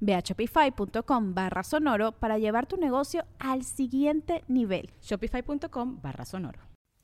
Ve 0.00 0.14
a 0.14 0.22
shopify.com 0.22 1.34
barra 1.34 1.62
sonoro 1.62 2.12
para 2.12 2.38
llevar 2.38 2.66
tu 2.66 2.76
negocio 2.76 3.24
al 3.38 3.64
siguiente 3.64 4.44
nivel. 4.48 4.90
Shopify.com 5.02 6.00
barra 6.02 6.24
sonoro. 6.24 6.58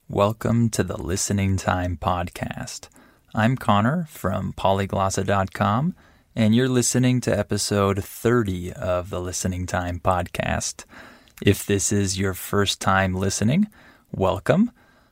Welcome 0.09 0.69
to 0.71 0.85
the 0.85 0.97
Listening 0.97 1.57
Time 1.57 1.97
Podcast. 1.97 2.89
I'm 3.35 3.57
Connor 3.57 4.07
from 4.09 4.53
polyglossa.com, 4.53 5.95
and 6.37 6.55
you're 6.55 6.69
listening 6.69 7.21
to 7.23 7.37
episode 7.37 8.05
30 8.05 8.73
of 8.75 9.11
the 9.11 9.21
Listening 9.21 9.67
Time 9.67 9.99
Podcast. 9.99 10.85
If 11.43 11.67
this 11.67 11.91
is 11.91 12.19
your 12.19 12.35
first 12.35 12.81
time 12.81 13.15
listening, 13.15 13.67
welcome. 14.13 14.71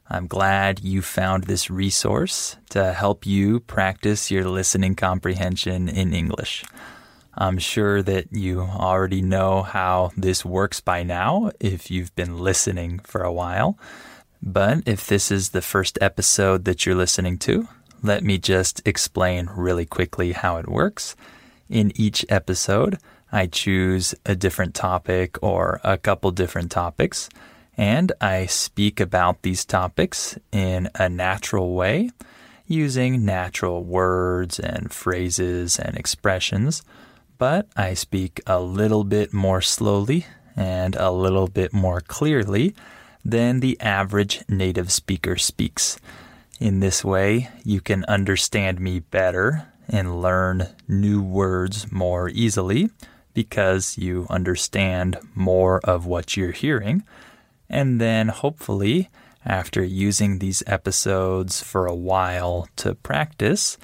I'm 0.09 0.27
glad 0.27 0.85
you 0.85 1.01
found 1.01 1.45
this 1.45 1.71
resource 1.71 2.57
to 2.71 2.93
help 2.93 3.25
you 3.25 3.61
practice 3.61 4.31
your 4.31 4.45
listening 4.45 4.95
comprehension 4.95 5.89
in 5.89 6.13
English. 6.13 6.65
I'm 7.35 7.59
sure 7.59 8.03
that 8.03 8.33
you 8.33 8.61
already 8.61 9.23
know 9.23 9.63
how 9.63 10.11
this 10.17 10.45
works 10.45 10.81
by 10.81 11.03
now 11.03 11.51
if 11.61 11.91
you've 11.91 12.15
been 12.15 12.39
listening 12.39 12.99
for 13.01 13.23
a 13.23 13.33
while. 13.33 13.79
But 14.43 14.83
if 14.87 15.07
this 15.07 15.31
is 15.31 15.51
the 15.51 15.63
first 15.63 15.99
episode 16.01 16.65
that 16.67 16.85
you're 16.85 16.95
listening 16.95 17.39
to, 17.39 17.69
let 18.03 18.23
me 18.23 18.37
just 18.37 18.83
explain 18.85 19.49
really 19.55 19.87
quickly 19.87 20.33
how 20.33 20.59
it 20.59 20.69
works. 20.69 21.17
In 21.71 21.93
each 21.95 22.27
episode, 22.29 22.99
I 23.31 23.47
choose 23.47 24.15
a 24.27 24.35
different 24.35 24.75
topic 24.75 25.39
or 25.43 25.81
a 25.83 25.97
couple 25.97 26.33
different 26.33 26.71
topics, 26.71 27.31
and 27.79 28.13
I 28.21 28.45
speak 28.47 29.01
about 29.01 29.41
these 29.41 29.65
topics 29.65 30.39
in 30.51 30.91
a 30.97 31.09
natural 31.09 31.75
way 31.75 32.11
using 32.67 33.25
natural 33.25 33.85
words 33.85 34.59
and 34.59 34.93
phrases 34.93 35.79
and 35.79 35.97
expressions 35.97 36.83
but 37.43 37.67
I 37.77 37.95
speak 37.95 38.41
a 38.47 38.61
little 38.61 39.03
bit 39.03 39.33
more 39.33 39.61
slowly 39.61 40.27
and 40.55 40.95
a 40.95 41.11
little 41.11 41.49
bit 41.49 41.73
more 41.73 42.01
clearly 42.01 42.73
than 43.25 43.59
the 43.59 43.77
average 43.81 44.45
native 44.49 44.93
speaker 44.93 45.37
speaks. 45.37 45.99
In 46.61 46.79
this 46.79 47.05
way, 47.05 47.49
you 47.65 47.81
can 47.81 48.05
understand 48.05 48.79
me 48.79 49.01
better 49.01 49.67
and 49.89 50.23
learn 50.23 50.69
new 50.87 51.21
words 51.21 51.91
more 51.91 52.29
easily 52.29 52.91
because 53.35 53.99
you 53.99 54.29
understand 54.31 55.19
more 55.35 55.81
of 55.81 56.07
what 56.07 56.37
you're 56.37 56.53
hearing. 56.53 57.03
And 57.69 58.01
then 58.01 58.29
hopefully, 58.29 59.11
after 59.45 59.83
using 59.83 60.39
these 60.39 60.63
episodes 60.69 61.61
for 61.61 61.87
a 61.87 62.03
while 62.13 62.69
to 62.77 62.95
practice, 62.95 63.79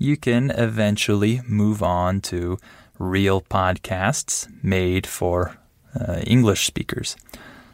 you 0.00 0.16
can 0.16 0.50
eventually 0.50 1.42
move 1.46 1.80
on 1.80 2.20
to 2.22 2.58
real 3.04 3.40
podcasts 3.40 4.48
made 4.62 5.06
for 5.06 5.56
uh, 5.98 6.20
English 6.26 6.66
speakers. 6.66 7.16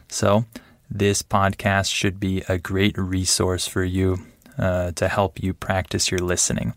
So, 0.07 0.45
this 0.89 1.23
podcast 1.23 1.93
should 1.93 2.19
be 2.19 2.43
a 2.49 2.57
great 2.57 2.97
resource 2.97 3.65
for 3.65 3.83
you 3.83 4.19
uh, 4.57 4.91
to 4.91 5.07
help 5.07 5.41
you 5.41 5.53
practice 5.53 6.11
your 6.11 6.19
listening. 6.19 6.73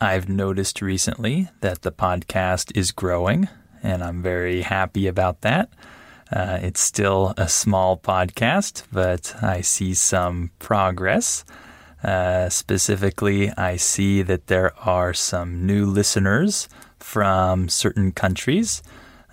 I've 0.00 0.28
noticed 0.28 0.80
recently 0.80 1.48
that 1.60 1.82
the 1.82 1.92
podcast 1.92 2.76
is 2.76 2.92
growing, 2.92 3.48
and 3.82 4.02
I'm 4.02 4.22
very 4.22 4.62
happy 4.62 5.06
about 5.06 5.40
that. 5.42 5.70
Uh, 6.32 6.58
it's 6.62 6.80
still 6.80 7.34
a 7.36 7.48
small 7.48 7.98
podcast, 7.98 8.84
but 8.92 9.34
I 9.42 9.60
see 9.60 9.92
some 9.94 10.50
progress. 10.58 11.44
Uh, 12.02 12.48
specifically, 12.48 13.50
I 13.56 13.76
see 13.76 14.22
that 14.22 14.46
there 14.46 14.72
are 14.78 15.12
some 15.14 15.66
new 15.66 15.86
listeners 15.86 16.68
from 17.02 17.68
certain 17.68 18.12
countries. 18.12 18.82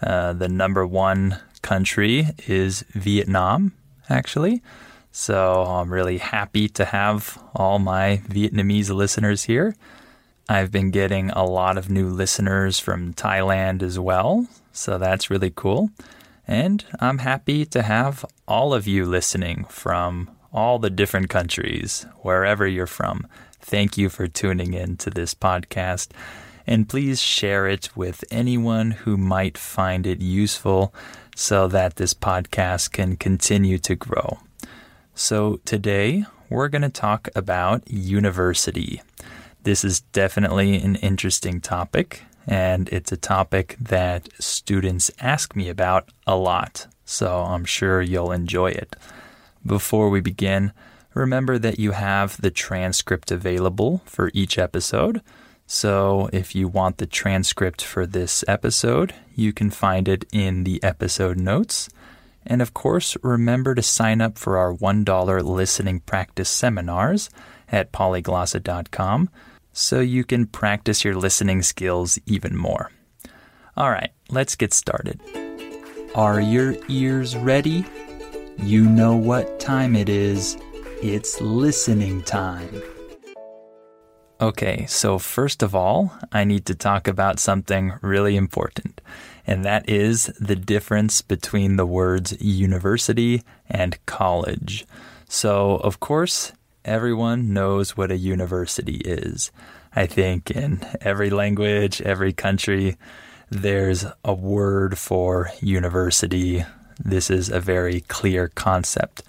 Uh, 0.02 0.34
the 0.34 0.50
number 0.50 0.86
one 0.86 1.40
country 1.62 2.28
is 2.48 2.84
Vietnam, 2.94 3.74
actually. 4.10 4.62
So 5.12 5.64
I'm 5.64 5.92
really 5.92 6.18
happy 6.18 6.70
to 6.70 6.86
have 6.86 7.42
all 7.56 7.80
my 7.80 8.22
Vietnamese 8.28 8.94
listeners 8.94 9.44
here. 9.44 9.76
I've 10.48 10.72
been 10.72 10.92
getting 10.92 11.30
a 11.32 11.44
lot 11.44 11.78
of 11.78 11.90
new 11.90 12.10
listeners 12.10 12.80
from 12.80 13.14
Thailand 13.14 13.84
as 13.84 14.00
well. 14.00 14.48
So 14.72 14.98
that's 14.98 15.30
really 15.30 15.52
cool. 15.56 15.90
And 16.48 16.84
I'm 17.00 17.20
happy 17.20 17.66
to 17.66 17.84
have 17.84 18.26
all 18.48 18.74
of 18.74 18.88
you 18.88 19.06
listening 19.06 19.66
from 19.66 20.32
all 20.52 20.80
the 20.80 20.90
different 20.90 21.30
countries, 21.30 22.08
wherever 22.22 22.66
you're 22.66 22.88
from. 22.88 23.28
Thank 23.62 23.98
you 23.98 24.10
for 24.10 24.28
tuning 24.28 24.74
in 24.74 24.98
to 24.98 25.12
this 25.12 25.36
podcast 25.36 26.10
and 26.70 26.88
please 26.88 27.20
share 27.20 27.68
it 27.68 27.90
with 27.98 28.24
anyone 28.30 28.92
who 28.92 29.18
might 29.18 29.58
find 29.58 30.06
it 30.06 30.22
useful 30.22 30.94
so 31.36 31.68
that 31.68 31.96
this 31.96 32.14
podcast 32.14 32.92
can 32.92 33.16
continue 33.16 33.80
to 33.80 33.96
grow. 33.96 34.38
So, 35.16 35.60
today 35.66 36.26
we're 36.48 36.68
going 36.68 36.84
to 36.84 36.90
talk 36.90 37.28
about 37.36 37.90
university. 37.90 39.02
This 39.64 39.84
is 39.84 40.02
definitely 40.02 40.76
an 40.76 40.96
interesting 40.98 41.60
topic, 41.60 42.22
and 42.46 42.88
it's 42.90 43.12
a 43.12 43.18
topic 43.18 43.76
that 43.82 44.30
students 44.40 45.10
ask 45.20 45.56
me 45.56 45.70
about 45.70 46.10
a 46.28 46.38
lot, 46.38 46.86
so 47.04 47.40
I'm 47.42 47.66
sure 47.66 48.00
you'll 48.00 48.32
enjoy 48.32 48.68
it. 48.68 48.96
Before 49.66 50.12
we 50.12 50.22
begin, 50.22 50.72
remember 51.16 51.58
that 51.58 51.80
you 51.80 51.94
have 51.94 52.40
the 52.40 52.52
transcript 52.52 53.32
available 53.32 54.04
for 54.06 54.30
each 54.36 54.60
episode. 54.60 55.24
So, 55.72 56.32
if 56.34 56.56
you 56.56 56.68
want 56.68 56.98
the 56.98 57.06
transcript 57.06 57.84
for 57.84 58.08
this 58.08 58.44
episode, 58.48 59.14
you 59.36 59.54
can 59.54 59.70
find 59.70 60.08
it 60.08 60.26
in 60.32 60.64
the 60.64 60.82
episode 60.84 61.38
notes. 61.38 61.90
And 62.44 62.60
of 62.60 62.74
course, 62.74 63.16
remember 63.22 63.76
to 63.76 63.84
sign 63.84 64.20
up 64.20 64.40
for 64.40 64.58
our 64.58 64.74
$1 64.74 65.44
listening 65.44 66.00
practice 66.00 66.50
seminars 66.50 67.30
at 67.72 67.92
polyglossa.com 67.92 69.30
so 69.72 70.00
you 70.00 70.24
can 70.24 70.48
practice 70.48 71.06
your 71.06 71.14
listening 71.14 71.62
skills 71.62 72.18
even 72.26 72.58
more. 72.58 72.92
All 73.78 73.92
right, 73.92 74.10
let's 74.32 74.56
get 74.56 74.74
started. 74.74 75.22
Are 76.16 76.42
your 76.42 76.78
ears 76.88 77.38
ready? 77.38 77.86
You 78.58 78.90
know 78.90 79.16
what 79.16 79.60
time 79.60 79.96
it 79.96 80.10
is. 80.10 80.58
It's 81.04 81.40
listening 81.40 82.24
time. 82.24 82.82
Okay, 84.42 84.86
so 84.86 85.20
first 85.20 85.62
of 85.62 85.76
all, 85.76 86.14
I 86.32 86.46
need 86.46 86.66
to 86.68 86.76
talk 86.76 87.10
about 87.10 87.42
something 87.42 87.96
really 88.02 88.38
important, 88.38 89.02
and 89.46 89.66
that 89.66 89.90
is 89.90 90.28
the 90.40 90.56
difference 90.56 91.22
between 91.22 91.76
the 91.76 91.86
words 91.86 92.40
university 92.42 93.44
and 93.70 93.98
college. 94.06 94.86
So, 95.28 95.76
of 95.84 96.00
course, 96.00 96.54
everyone 96.86 97.52
knows 97.52 97.98
what 97.98 98.12
a 98.12 98.18
university 98.18 99.02
is. 99.04 99.52
I 99.94 100.06
think 100.06 100.52
in 100.52 100.88
every 101.02 101.30
language, 101.30 102.02
every 102.02 102.32
country, 102.32 102.96
there's 103.50 104.06
a 104.24 104.34
word 104.34 104.98
for 104.98 105.52
university. 105.60 106.64
This 106.98 107.30
is 107.30 107.50
a 107.50 107.60
very 107.60 108.02
clear 108.08 108.48
concept. 108.48 109.22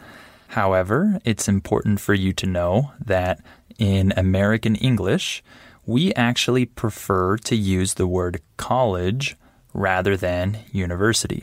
However, 0.49 1.19
it's 1.25 1.49
important 1.49 2.01
for 2.01 2.15
you 2.15 2.33
to 2.35 2.47
know 2.47 2.93
that 3.05 3.41
in 3.81 4.13
American 4.17 4.77
English, 4.77 5.43
we 5.87 6.15
actually 6.15 6.67
prefer 6.67 7.37
to 7.39 7.57
use 7.57 7.95
the 7.95 8.07
word 8.07 8.41
college 8.59 9.37
rather 9.73 10.17
than 10.17 10.59
university. 10.71 11.43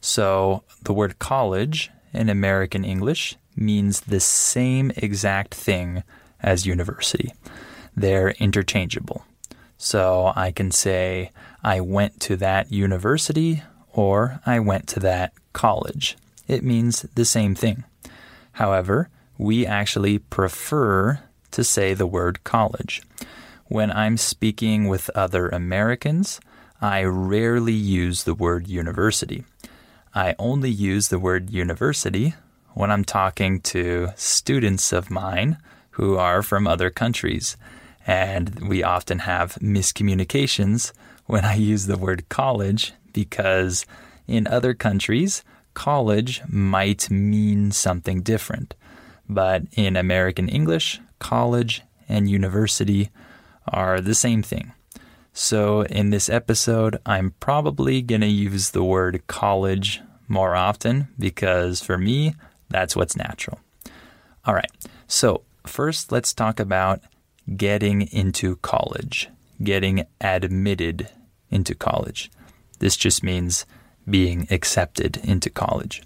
So 0.00 0.62
the 0.84 0.92
word 0.92 1.18
college 1.18 1.90
in 2.12 2.28
American 2.28 2.84
English 2.84 3.36
means 3.56 4.02
the 4.02 4.20
same 4.20 4.92
exact 4.96 5.54
thing 5.54 6.02
as 6.40 6.66
university. 6.66 7.32
They're 7.96 8.30
interchangeable. 8.32 9.24
So 9.78 10.32
I 10.36 10.52
can 10.52 10.70
say, 10.70 11.30
I 11.62 11.80
went 11.80 12.20
to 12.20 12.36
that 12.36 12.70
university 12.70 13.62
or 13.92 14.40
I 14.44 14.60
went 14.60 14.86
to 14.88 15.00
that 15.00 15.32
college. 15.52 16.16
It 16.46 16.62
means 16.62 17.02
the 17.14 17.24
same 17.24 17.54
thing. 17.54 17.84
However, 18.52 19.08
we 19.38 19.66
actually 19.66 20.18
prefer 20.18 21.20
to 21.54 21.64
say 21.64 21.94
the 21.94 22.06
word 22.06 22.44
college. 22.44 23.02
When 23.66 23.90
I'm 23.90 24.16
speaking 24.16 24.88
with 24.88 25.08
other 25.14 25.48
Americans, 25.48 26.40
I 26.80 27.04
rarely 27.04 27.72
use 27.72 28.24
the 28.24 28.34
word 28.34 28.68
university. 28.68 29.44
I 30.14 30.34
only 30.38 30.70
use 30.70 31.08
the 31.08 31.18
word 31.18 31.50
university 31.50 32.34
when 32.74 32.90
I'm 32.90 33.04
talking 33.04 33.60
to 33.60 34.10
students 34.16 34.92
of 34.92 35.10
mine 35.10 35.58
who 35.90 36.16
are 36.16 36.42
from 36.42 36.66
other 36.66 36.90
countries. 36.90 37.56
And 38.06 38.68
we 38.68 38.82
often 38.82 39.20
have 39.20 39.54
miscommunications 39.54 40.92
when 41.26 41.44
I 41.44 41.54
use 41.54 41.86
the 41.86 41.96
word 41.96 42.28
college 42.28 42.92
because 43.12 43.86
in 44.26 44.46
other 44.48 44.74
countries, 44.74 45.44
college 45.72 46.42
might 46.48 47.10
mean 47.10 47.70
something 47.70 48.22
different. 48.22 48.74
But 49.28 49.62
in 49.72 49.96
American 49.96 50.48
English, 50.48 51.00
college 51.18 51.82
and 52.08 52.30
university 52.30 53.10
are 53.68 54.00
the 54.00 54.14
same 54.14 54.42
thing. 54.42 54.72
So 55.32 55.82
in 55.82 56.10
this 56.10 56.28
episode, 56.28 56.98
I'm 57.04 57.34
probably 57.40 58.02
going 58.02 58.20
to 58.20 58.28
use 58.28 58.70
the 58.70 58.84
word 58.84 59.26
college 59.26 60.00
more 60.28 60.54
often 60.54 61.08
because 61.18 61.82
for 61.82 61.98
me, 61.98 62.34
that's 62.70 62.94
what's 62.94 63.16
natural. 63.16 63.58
All 64.46 64.54
right. 64.54 64.70
So 65.06 65.42
first, 65.66 66.12
let's 66.12 66.32
talk 66.32 66.60
about 66.60 67.00
getting 67.56 68.02
into 68.02 68.56
college, 68.56 69.28
getting 69.62 70.04
admitted 70.20 71.08
into 71.50 71.74
college. 71.74 72.30
This 72.78 72.96
just 72.96 73.22
means 73.22 73.66
being 74.08 74.46
accepted 74.50 75.16
into 75.18 75.50
college. 75.50 76.02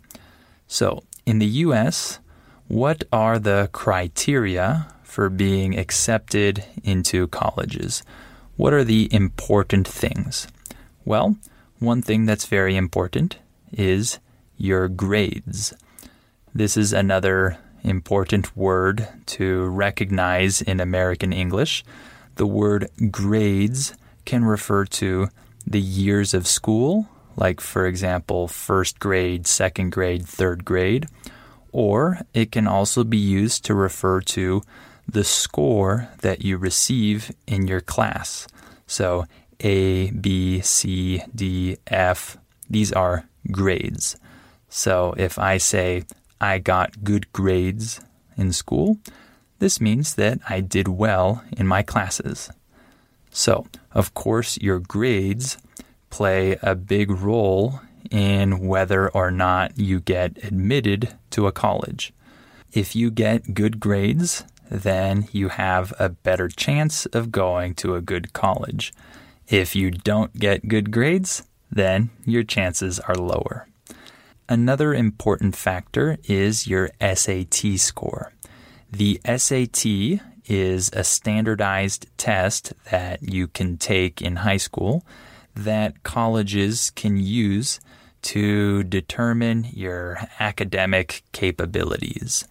So, 0.66 1.02
in 1.26 1.38
the 1.38 1.46
US, 1.46 2.20
what 2.69 3.04
are 3.12 3.38
the 3.38 3.69
criteria 3.72 4.88
for 5.19 5.29
being 5.29 5.76
accepted 5.76 6.65
into 6.85 7.26
colleges? 7.26 8.05
What 8.55 8.73
are 8.73 8.85
the 8.85 9.09
important 9.12 9.88
things? 9.88 10.47
Well, 11.05 11.35
one 11.81 12.03
thing 12.03 12.25
that's 12.25 12.47
very 12.47 12.76
important 12.76 13.37
is 13.73 14.20
your 14.56 14.87
grades. 14.87 15.75
This 16.55 16.76
is 16.76 16.93
another 16.93 17.59
important 17.82 18.56
word 18.56 19.09
to 19.38 19.65
recognize 19.65 20.62
in 20.62 20.79
American 20.79 21.32
English. 21.32 21.85
The 22.37 22.47
word 22.47 22.88
grades 23.11 23.94
can 24.25 24.44
refer 24.44 24.85
to 25.03 25.31
the 25.67 25.81
years 25.81 26.32
of 26.32 26.47
school, 26.47 27.09
like, 27.35 27.61
for 27.61 27.87
example, 27.87 28.47
first 28.47 29.00
grade, 29.00 29.49
second 29.49 29.91
grade, 29.91 30.29
third 30.29 30.64
grade, 30.64 31.09
or 31.73 32.21
it 32.35 32.53
can 32.53 32.69
also 32.69 33.03
be 33.03 33.19
used 33.19 33.64
to 33.64 33.75
refer 33.75 34.21
to 34.21 34.62
the 35.08 35.25
score 35.25 36.08
that 36.20 36.43
you 36.43 36.58
receive 36.58 37.32
in 37.46 37.66
your 37.66 37.81
class. 37.81 38.46
So, 38.87 39.25
A, 39.60 40.10
B, 40.10 40.60
C, 40.60 41.22
D, 41.34 41.78
F, 41.87 42.37
these 42.69 42.93
are 42.93 43.25
grades. 43.50 44.16
So, 44.69 45.14
if 45.16 45.38
I 45.38 45.56
say, 45.56 46.05
I 46.40 46.58
got 46.58 47.02
good 47.02 47.32
grades 47.32 48.00
in 48.37 48.52
school, 48.52 48.99
this 49.58 49.81
means 49.81 50.14
that 50.14 50.38
I 50.49 50.60
did 50.60 50.88
well 50.88 51.43
in 51.56 51.66
my 51.66 51.82
classes. 51.82 52.50
So, 53.31 53.66
of 53.93 54.14
course, 54.14 54.58
your 54.58 54.78
grades 54.78 55.58
play 56.11 56.56
a 56.62 56.75
big 56.75 57.11
role 57.11 57.81
in 58.11 58.66
whether 58.66 59.08
or 59.08 59.31
not 59.31 59.78
you 59.78 60.00
get 60.00 60.43
admitted 60.44 61.14
to 61.31 61.46
a 61.46 61.52
college. 61.52 62.12
If 62.72 62.94
you 62.94 63.11
get 63.11 63.54
good 63.54 63.81
grades, 63.81 64.44
then 64.70 65.29
you 65.32 65.49
have 65.49 65.93
a 65.99 66.09
better 66.09 66.49
chance 66.49 67.06
of 67.06 67.32
going 67.32 67.75
to 67.76 67.94
a 67.94 68.03
good 68.03 68.32
college. 68.32 68.93
If 69.49 69.75
you 69.75 69.91
don't 69.91 70.35
get 70.38 70.69
good 70.69 70.91
grades, 70.91 71.43
then 71.70 72.11
your 72.25 72.43
chances 72.43 73.00
are 73.00 73.15
lower. 73.15 73.67
Another 74.49 74.94
important 74.94 75.55
factor 75.56 76.19
is 76.25 76.67
your 76.67 76.91
SAT 77.00 77.79
score. 77.79 78.32
The 78.91 79.20
SAT 79.25 79.85
is 80.47 80.91
a 80.94 81.05
standardized 81.05 82.06
test 82.17 82.73
that 82.91 83.23
you 83.23 83.47
can 83.47 83.76
take 83.76 84.23
in 84.23 84.37
high 84.37 84.56
school 84.56 85.05
that 85.55 86.03
colleges 86.03 86.91
can 86.91 87.19
use 87.19 87.81
to 88.23 88.82
determine 88.85 89.67
your 89.73 90.19
academic 90.41 91.23
capabilities. 91.32 92.47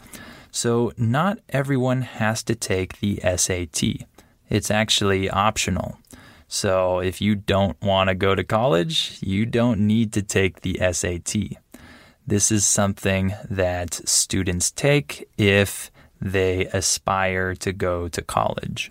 So, 0.57 0.91
not 0.97 1.37
everyone 1.49 2.01
has 2.01 2.41
to 2.41 2.55
take 2.55 2.99
the 2.99 3.21
SAT. 3.21 4.07
It's 4.49 4.71
actually 4.71 5.29
optional. 5.29 5.99
So, 6.47 6.97
if 6.97 7.21
you 7.21 7.35
don't 7.35 7.79
want 7.79 8.07
to 8.09 8.15
go 8.15 8.33
to 8.33 8.43
college, 8.43 9.19
you 9.21 9.45
don't 9.45 9.81
need 9.81 10.13
to 10.13 10.23
take 10.23 10.61
the 10.61 10.79
SAT. 10.91 11.59
This 12.25 12.51
is 12.51 12.65
something 12.65 13.35
that 13.47 14.01
students 14.09 14.71
take 14.71 15.29
if 15.37 15.91
they 16.19 16.65
aspire 16.73 17.53
to 17.53 17.71
go 17.71 18.07
to 18.07 18.21
college. 18.23 18.89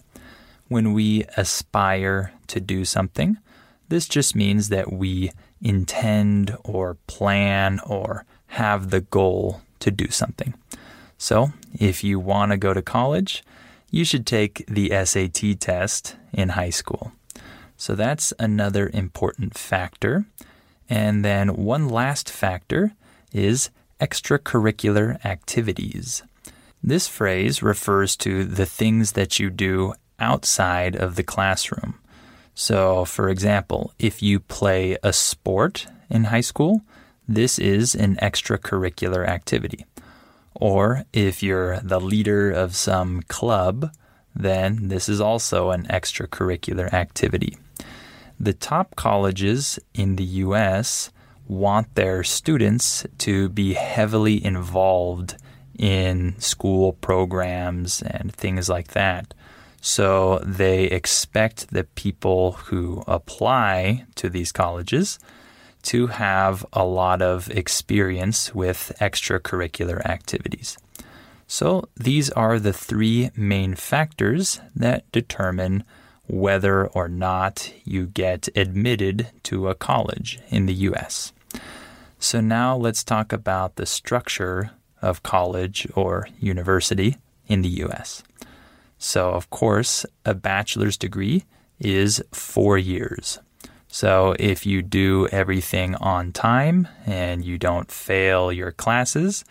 When 0.68 0.92
we 0.92 1.24
aspire 1.36 2.32
to 2.46 2.60
do 2.60 2.84
something, 2.84 3.38
this 3.88 4.06
just 4.06 4.36
means 4.36 4.68
that 4.68 4.92
we 4.92 5.32
intend 5.60 6.56
or 6.62 6.96
plan 7.08 7.80
or 7.84 8.24
have 8.54 8.90
the 8.90 9.00
goal 9.00 9.62
to 9.80 9.90
do 9.90 10.12
something. 10.12 10.54
So, 11.18 11.52
if 11.78 12.04
you 12.04 12.20
want 12.20 12.52
to 12.52 12.56
go 12.56 12.74
to 12.74 12.82
college, 12.82 13.42
you 13.90 14.04
should 14.04 14.26
take 14.26 14.64
the 14.66 14.90
SAT 15.04 15.58
test 15.60 16.16
in 16.32 16.50
high 16.50 16.70
school. 16.70 17.12
So, 17.76 17.94
that's 17.94 18.32
another 18.38 18.90
important 18.92 19.56
factor. 19.56 20.26
And 20.88 21.24
then, 21.24 21.56
one 21.56 21.88
last 21.88 22.30
factor 22.30 22.92
is 23.32 23.70
extracurricular 24.00 25.24
activities. 25.24 26.22
This 26.82 27.08
phrase 27.08 27.62
refers 27.62 28.16
to 28.18 28.44
the 28.44 28.66
things 28.66 29.12
that 29.12 29.38
you 29.38 29.50
do 29.50 29.94
outside 30.18 30.94
of 30.94 31.16
the 31.16 31.22
classroom. 31.22 31.98
So, 32.54 33.04
for 33.04 33.28
example, 33.28 33.92
if 33.98 34.22
you 34.22 34.40
play 34.40 34.96
a 35.02 35.12
sport 35.12 35.86
in 36.08 36.24
high 36.24 36.40
school, 36.40 36.82
this 37.28 37.58
is 37.58 37.94
an 37.94 38.16
extracurricular 38.16 39.26
activity. 39.26 39.84
Or 40.60 41.04
if 41.12 41.42
you're 41.42 41.80
the 41.80 42.00
leader 42.00 42.50
of 42.50 42.74
some 42.74 43.22
club, 43.22 43.92
then 44.34 44.88
this 44.88 45.08
is 45.08 45.20
also 45.20 45.70
an 45.70 45.86
extracurricular 45.88 46.92
activity. 46.92 47.56
The 48.38 48.52
top 48.52 48.96
colleges 48.96 49.78
in 49.94 50.16
the 50.16 50.24
US 50.24 51.10
want 51.48 51.94
their 51.94 52.22
students 52.22 53.06
to 53.18 53.48
be 53.48 53.74
heavily 53.74 54.44
involved 54.44 55.36
in 55.78 56.38
school 56.38 56.94
programs 56.94 58.02
and 58.02 58.34
things 58.34 58.68
like 58.68 58.88
that. 58.88 59.32
So 59.80 60.38
they 60.44 60.84
expect 60.84 61.68
the 61.70 61.84
people 61.84 62.52
who 62.52 63.04
apply 63.06 64.04
to 64.16 64.28
these 64.28 64.52
colleges 64.52 65.18
to 65.86 66.08
have 66.08 66.66
a 66.72 66.84
lot 66.84 67.22
of 67.22 67.48
experience 67.50 68.54
with 68.54 68.92
extracurricular 69.00 70.04
activities. 70.04 70.76
So 71.46 71.88
these 71.96 72.28
are 72.30 72.58
the 72.58 72.72
three 72.72 73.30
main 73.36 73.76
factors 73.76 74.60
that 74.74 75.10
determine 75.12 75.84
whether 76.26 76.88
or 76.88 77.08
not 77.08 77.72
you 77.84 78.06
get 78.06 78.48
admitted 78.56 79.28
to 79.44 79.68
a 79.68 79.76
college 79.76 80.40
in 80.48 80.66
the 80.66 80.74
US. 80.90 81.32
So 82.18 82.40
now 82.40 82.76
let's 82.76 83.04
talk 83.04 83.32
about 83.32 83.76
the 83.76 83.86
structure 83.86 84.72
of 85.00 85.22
college 85.22 85.86
or 85.94 86.28
university 86.40 87.16
in 87.46 87.62
the 87.62 87.84
US. 87.84 88.24
So, 88.98 89.30
of 89.30 89.50
course, 89.50 90.04
a 90.24 90.34
bachelor's 90.34 90.96
degree 90.96 91.44
is 91.78 92.22
four 92.32 92.76
years. 92.76 93.38
So, 93.96 94.36
if 94.38 94.66
you 94.66 94.82
do 94.82 95.26
everything 95.28 95.94
on 95.94 96.30
time 96.32 96.86
and 97.06 97.42
you 97.42 97.56
don't 97.56 97.90
fail 97.90 98.52
your 98.52 98.70
classes, 98.70 99.42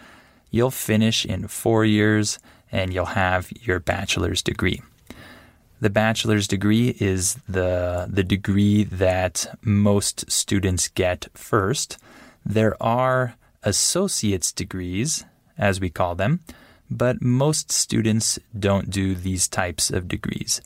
you'll 0.52 0.70
finish 0.70 1.26
in 1.26 1.48
four 1.48 1.84
years 1.84 2.38
and 2.72 2.94
you'll 2.94 3.18
have 3.18 3.52
your 3.64 3.80
bachelor's 3.80 4.44
degree. 4.44 4.84
The 5.82 5.90
bachelor's 5.90 6.48
degree 6.48 6.96
is 7.00 7.40
the, 7.50 8.08
the 8.08 8.24
degree 8.24 8.84
that 8.84 9.48
most 9.64 10.30
students 10.30 10.90
get 10.90 11.28
first 11.34 11.98
there 12.46 12.76
are 12.80 13.34
associate's 13.64 14.52
degrees, 14.52 15.26
as 15.58 15.80
we 15.80 15.90
call 15.90 16.14
them, 16.14 16.42
but 16.88 17.20
most 17.20 17.72
students 17.72 18.38
don't 18.60 18.92
do 18.92 19.16
these 19.16 19.48
types 19.48 19.90
of 19.90 20.08
degrees. 20.08 20.62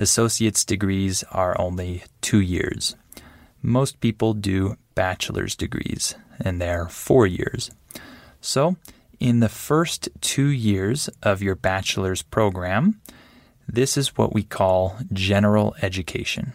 Associate's 0.00 0.64
degrees 0.64 1.22
are 1.30 1.60
only 1.60 2.04
two 2.22 2.40
years. 2.40 2.96
Most 3.60 4.00
people 4.00 4.32
do 4.32 4.76
bachelor's 4.94 5.54
degrees, 5.54 6.14
and 6.40 6.58
they're 6.58 6.88
four 6.88 7.26
years. 7.26 7.70
So, 8.40 8.76
in 9.18 9.40
the 9.40 9.50
first 9.50 10.08
two 10.22 10.48
years 10.48 11.10
of 11.22 11.42
your 11.42 11.54
bachelor's 11.54 12.22
program, 12.22 12.98
this 13.68 13.98
is 13.98 14.16
what 14.16 14.32
we 14.32 14.42
call 14.42 14.96
general 15.12 15.76
education. 15.82 16.54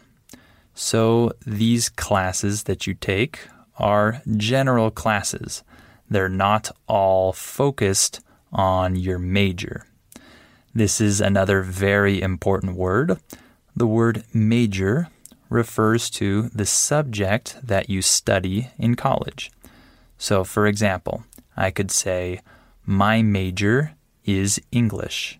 So, 0.74 1.32
these 1.46 1.88
classes 1.88 2.64
that 2.64 2.88
you 2.88 2.96
take 2.96 3.48
are 3.78 4.24
general 4.38 4.90
classes. 4.90 5.64
They're 6.10 6.30
not 6.30 6.72
all 6.88 7.32
focused 7.32 8.22
on 8.52 8.96
your 8.96 9.20
major. 9.20 9.86
This 10.76 11.00
is 11.00 11.22
another 11.22 11.62
very 11.62 12.22
important 12.22 12.76
word. 12.76 13.18
The 13.78 13.88
word 13.88 14.26
major 14.34 15.08
refers 15.50 16.10
to 16.10 16.50
the 16.50 16.66
subject 16.66 17.56
that 17.64 17.90
you 17.90 18.02
study 18.02 18.72
in 18.78 18.96
college. 18.96 19.52
So, 20.18 20.44
for 20.44 20.68
example, 20.68 21.24
I 21.56 21.72
could 21.72 21.92
say, 21.92 22.42
My 22.86 23.22
major 23.22 23.94
is 24.26 24.62
English. 24.74 25.40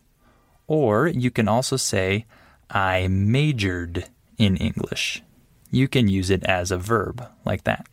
Or 0.68 1.08
you 1.08 1.32
can 1.32 1.50
also 1.50 1.76
say, 1.76 2.26
I 2.70 3.10
majored 3.10 4.06
in 4.38 4.56
English. 4.56 5.22
You 5.70 5.90
can 5.90 6.08
use 6.08 6.30
it 6.30 6.46
as 6.46 6.72
a 6.72 6.78
verb, 6.78 7.28
like 7.44 7.66
that. 7.66 7.86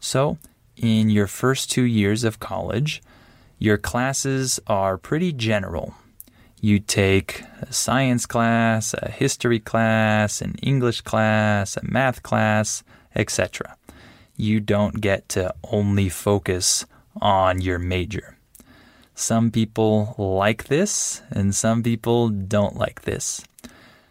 So, 0.00 0.38
in 0.76 1.10
your 1.10 1.28
first 1.28 1.70
two 1.70 1.84
years 1.84 2.24
of 2.24 2.40
college, 2.40 3.04
your 3.60 3.78
classes 3.78 4.58
are 4.66 4.98
pretty 4.98 5.32
general. 5.32 5.94
You 6.60 6.78
take 6.78 7.42
a 7.60 7.72
science 7.72 8.24
class, 8.24 8.94
a 8.94 9.10
history 9.10 9.60
class, 9.60 10.40
an 10.40 10.54
English 10.62 11.02
class, 11.02 11.76
a 11.76 11.84
math 11.84 12.22
class, 12.22 12.82
etc. 13.14 13.76
You 14.36 14.60
don't 14.60 15.00
get 15.00 15.28
to 15.30 15.54
only 15.70 16.08
focus 16.08 16.86
on 17.20 17.60
your 17.60 17.78
major. 17.78 18.36
Some 19.14 19.50
people 19.50 20.14
like 20.18 20.64
this, 20.64 21.22
and 21.30 21.54
some 21.54 21.82
people 21.82 22.28
don't 22.28 22.76
like 22.76 23.02
this. 23.02 23.42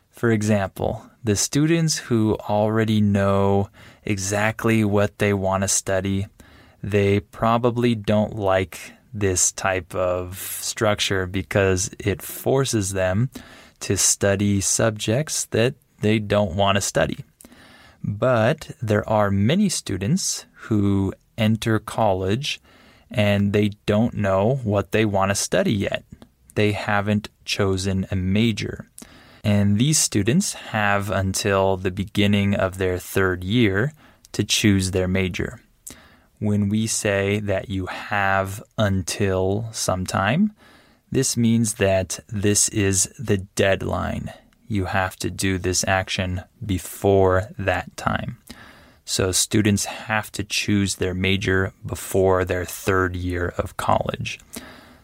For 0.10 0.32
example, 0.32 1.04
the 1.24 1.36
students 1.36 1.98
who 1.98 2.36
already 2.50 3.02
know 3.02 3.70
exactly 4.04 4.84
what 4.84 5.18
they 5.20 5.34
want 5.34 5.62
to 5.62 5.68
study, 5.68 6.28
they 6.82 7.20
probably 7.20 7.96
don't 7.96 8.36
like 8.36 8.94
this 9.16 9.52
type 9.54 9.96
of 9.96 10.38
structure 10.38 11.26
because 11.26 11.90
it 12.00 12.22
forces 12.22 12.94
them 12.94 13.30
to 13.80 13.98
study 13.98 14.62
subjects 14.62 15.46
that 15.46 15.76
they 16.02 16.20
don't 16.20 16.56
want 16.56 16.76
to 16.76 16.82
study. 16.82 17.24
But 18.04 18.72
there 18.82 19.08
are 19.10 19.32
many 19.32 19.70
students 19.70 20.46
who 20.54 21.14
enter 21.38 21.80
college 21.80 22.62
and 23.10 23.54
they 23.54 23.72
don't 23.86 24.16
know 24.16 24.60
what 24.64 24.92
they 24.92 25.06
want 25.06 25.30
to 25.32 25.36
study 25.36 25.74
yet. 25.74 26.04
They 26.56 26.74
haven't 26.74 27.30
chosen 27.46 28.06
a 28.12 28.16
major. 28.16 28.90
And 29.44 29.78
these 29.78 29.98
students 29.98 30.54
have 30.54 31.10
until 31.10 31.78
the 31.78 31.92
beginning 31.92 32.56
of 32.56 32.78
their 32.78 32.98
third 32.98 33.44
year 33.44 33.94
to 34.34 34.44
choose 34.44 34.92
their 34.92 35.08
major. 35.08 35.60
When 36.39 36.70
we 36.70 36.88
say 36.88 37.39
that 37.39 37.70
you 37.70 37.86
have 37.86 38.62
until 38.77 39.70
sometime, 39.72 40.54
this 41.12 41.38
means 41.38 41.75
that 41.75 42.20
this 42.27 42.68
is 42.70 43.10
the 43.18 43.38
deadline. 43.38 44.34
You 44.68 44.86
have 44.86 45.15
to 45.18 45.30
do 45.30 45.58
this 45.58 45.86
action 45.88 46.44
before 46.65 47.50
that 47.58 47.96
time. 47.96 48.38
So 49.06 49.32
students 49.32 49.86
have 49.86 50.32
to 50.34 50.44
choose 50.44 50.96
their 50.96 51.13
major 51.13 51.74
before 51.86 52.44
their 52.44 52.65
third 52.65 53.15
year 53.15 53.54
of 53.58 53.77
college. 53.77 54.39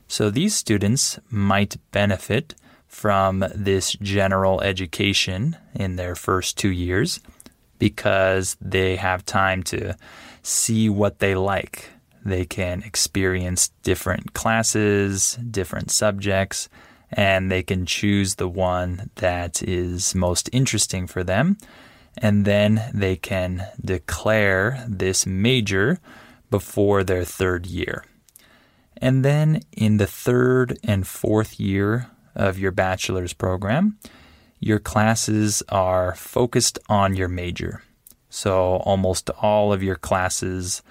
So 0.07 0.29
these 0.29 0.55
students 0.55 1.19
might 1.29 1.77
benefit 1.91 2.55
from 2.87 3.45
this 3.55 3.93
general 3.93 4.59
education 4.61 5.55
in 5.73 5.95
their 5.95 6.15
first 6.15 6.57
two 6.57 6.71
years 6.71 7.21
because 7.79 8.57
they 8.59 8.97
have 8.97 9.25
time 9.25 9.63
to 9.63 9.95
see 10.41 10.89
what 10.89 11.19
they 11.19 11.35
like. 11.35 11.89
They 12.23 12.45
can 12.45 12.83
experience 12.83 13.69
different 13.83 14.33
classes, 14.33 15.37
different 15.49 15.91
subjects, 15.91 16.69
and 17.11 17.51
they 17.51 17.63
can 17.63 17.85
choose 17.85 18.35
the 18.35 18.47
one 18.47 19.09
that 19.15 19.63
is 19.63 20.13
most 20.15 20.49
interesting 20.53 21.07
for 21.07 21.23
them 21.23 21.57
and 22.17 22.45
then 22.45 22.81
they 22.93 23.15
can 23.15 23.67
declare 23.83 24.83
this 24.87 25.25
major 25.25 25.99
before 26.49 27.03
their 27.03 27.23
third 27.23 27.65
year. 27.65 28.03
And 28.97 29.23
then 29.25 29.61
in 29.71 29.97
the 29.97 30.07
third 30.07 30.77
and 30.83 31.07
fourth 31.07 31.59
year 31.59 32.07
of 32.35 32.59
your 32.59 32.71
bachelor's 32.71 33.33
program, 33.33 33.97
your 34.59 34.79
classes 34.79 35.63
are 35.69 36.13
focused 36.15 36.77
on 36.87 37.15
your 37.15 37.27
major. 37.27 37.81
So 38.31 38.77
almost 38.77 39.29
all 39.29 39.71
of 39.73 39.83
your 39.83 39.97
classes 39.97 40.81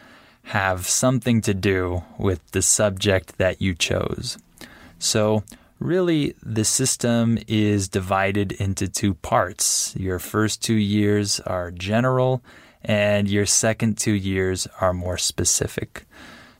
have 0.44 0.86
something 0.86 1.40
to 1.40 1.54
do 1.54 2.04
with 2.18 2.48
the 2.52 2.62
subject 2.62 3.38
that 3.38 3.60
you 3.62 3.74
chose. 3.74 4.36
So 4.98 5.42
really 5.78 6.34
the 6.42 6.64
system 6.64 7.38
is 7.48 7.88
divided 7.88 8.52
into 8.52 8.86
two 8.86 9.14
parts. 9.14 9.96
Your 9.96 10.18
first 10.18 10.62
two 10.62 10.74
years 10.74 11.40
are 11.40 11.70
general, 11.70 12.42
and 12.84 13.26
your 13.28 13.46
second 13.46 13.96
two 13.96 14.12
years 14.12 14.68
are 14.80 14.92
more 14.92 15.18
specific. 15.18 16.04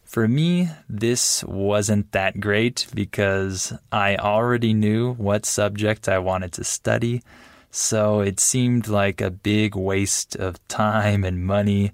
For 0.05 0.27
me, 0.27 0.71
this 0.89 1.45
wasn't 1.45 2.11
that 2.13 2.41
great 2.41 2.87
because 2.95 3.73
I 3.93 4.17
already 4.17 4.73
knew 4.73 5.13
what 5.15 5.47
subject 5.47 6.09
I 6.09 6.19
wanted 6.19 6.53
to 6.55 6.65
study, 6.65 7.23
so 7.71 8.21
it 8.21 8.41
seemed 8.41 8.89
like 8.89 9.21
a 9.21 9.31
big 9.31 9.75
waste 9.75 10.37
of 10.37 10.67
time 10.69 11.25
and 11.25 11.47
money 11.47 11.93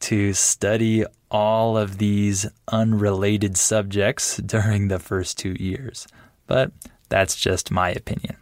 to 0.00 0.32
study 0.34 1.04
all 1.30 1.76
of 1.76 1.98
these 1.98 2.46
unrelated 2.68 3.56
subjects 3.56 4.36
during 4.46 4.88
the 4.88 4.98
first 4.98 5.38
two 5.38 5.56
years 5.58 6.06
but 6.46 6.70
that's 7.08 7.36
just 7.36 7.70
my 7.70 7.90
opinion. 7.90 8.36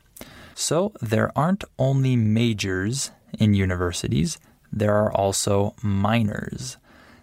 So 0.54 0.92
there 1.00 1.36
aren't 1.36 1.64
only 1.78 2.16
majors 2.16 3.10
in 3.38 3.54
universities, 3.54 4.38
there 4.72 4.94
are 4.94 5.12
also 5.12 5.74
minors. 5.82 6.76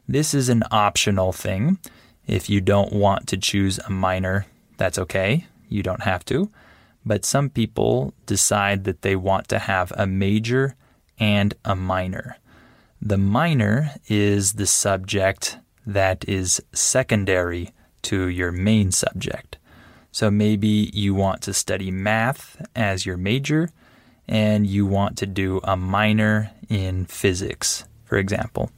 This 0.07 0.33
is 0.33 0.49
an 0.49 0.63
optional 0.71 1.31
thing. 1.31 1.79
If 2.27 2.49
you 2.49 2.61
don't 2.61 2.93
want 2.93 3.27
to 3.27 3.37
choose 3.37 3.79
a 3.79 3.89
minor, 3.89 4.45
that's 4.77 4.99
okay. 4.99 5.47
You 5.67 5.83
don't 5.83 6.03
have 6.03 6.25
to. 6.25 6.49
But 7.09 7.25
some 7.25 7.49
people 7.49 8.13
decide 8.27 8.83
that 8.83 9.01
they 9.01 9.15
want 9.15 9.47
to 9.47 9.57
have 9.57 9.91
a 9.95 10.05
major 10.05 10.75
and 11.17 11.55
a 11.65 11.75
minor. 11.75 12.37
The 13.01 13.17
minor 13.17 13.95
is 14.07 14.53
the 14.53 14.67
subject 14.67 15.57
that 15.87 16.23
is 16.29 16.61
secondary 16.71 17.73
to 18.03 18.27
your 18.27 18.51
main 18.51 18.91
subject. 18.91 19.57
So 20.11 20.29
maybe 20.29 20.91
you 20.93 21.15
want 21.15 21.41
to 21.41 21.51
study 21.51 21.89
math 21.89 22.63
as 22.75 23.07
your 23.07 23.17
major 23.17 23.71
and 24.27 24.67
you 24.67 24.85
want 24.85 25.17
to 25.17 25.25
do 25.25 25.61
a 25.63 25.75
minor 25.75 26.51
in 26.69 27.05
physics, 27.05 27.85
for 28.05 28.19
example. 28.19 28.69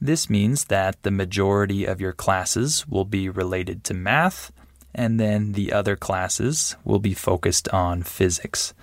This 0.00 0.30
means 0.30 0.66
that 0.66 1.02
the 1.02 1.10
majority 1.10 1.86
of 1.86 2.00
your 2.00 2.12
classes 2.12 2.86
will 2.86 3.04
be 3.04 3.28
related 3.28 3.82
to 3.82 3.94
math, 3.94 4.52
and 4.94 5.18
then 5.18 5.52
the 5.52 5.72
other 5.72 5.96
classes 5.96 6.76
will 6.84 6.98
be 6.98 7.14
focused 7.14 7.68
on 7.68 8.02
physics. 8.02 8.74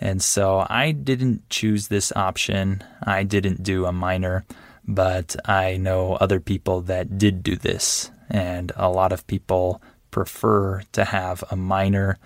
And 0.00 0.22
so 0.22 0.64
I 0.68 0.92
didn't 0.92 1.48
choose 1.50 1.88
this 1.88 2.12
option. 2.14 2.84
I 3.02 3.24
didn't 3.24 3.62
do 3.62 3.84
a 3.84 3.92
minor, 3.92 4.44
but 4.86 5.34
I 5.44 5.76
know 5.76 6.14
other 6.14 6.40
people 6.40 6.82
that 6.82 7.18
did 7.18 7.42
do 7.42 7.56
this. 7.56 8.10
And 8.30 8.70
a 8.76 8.88
lot 8.88 9.12
of 9.12 9.26
people 9.26 9.82
prefer 10.10 10.82
to 10.92 11.04
have 11.04 11.42
a 11.50 11.56
minor 11.56 12.18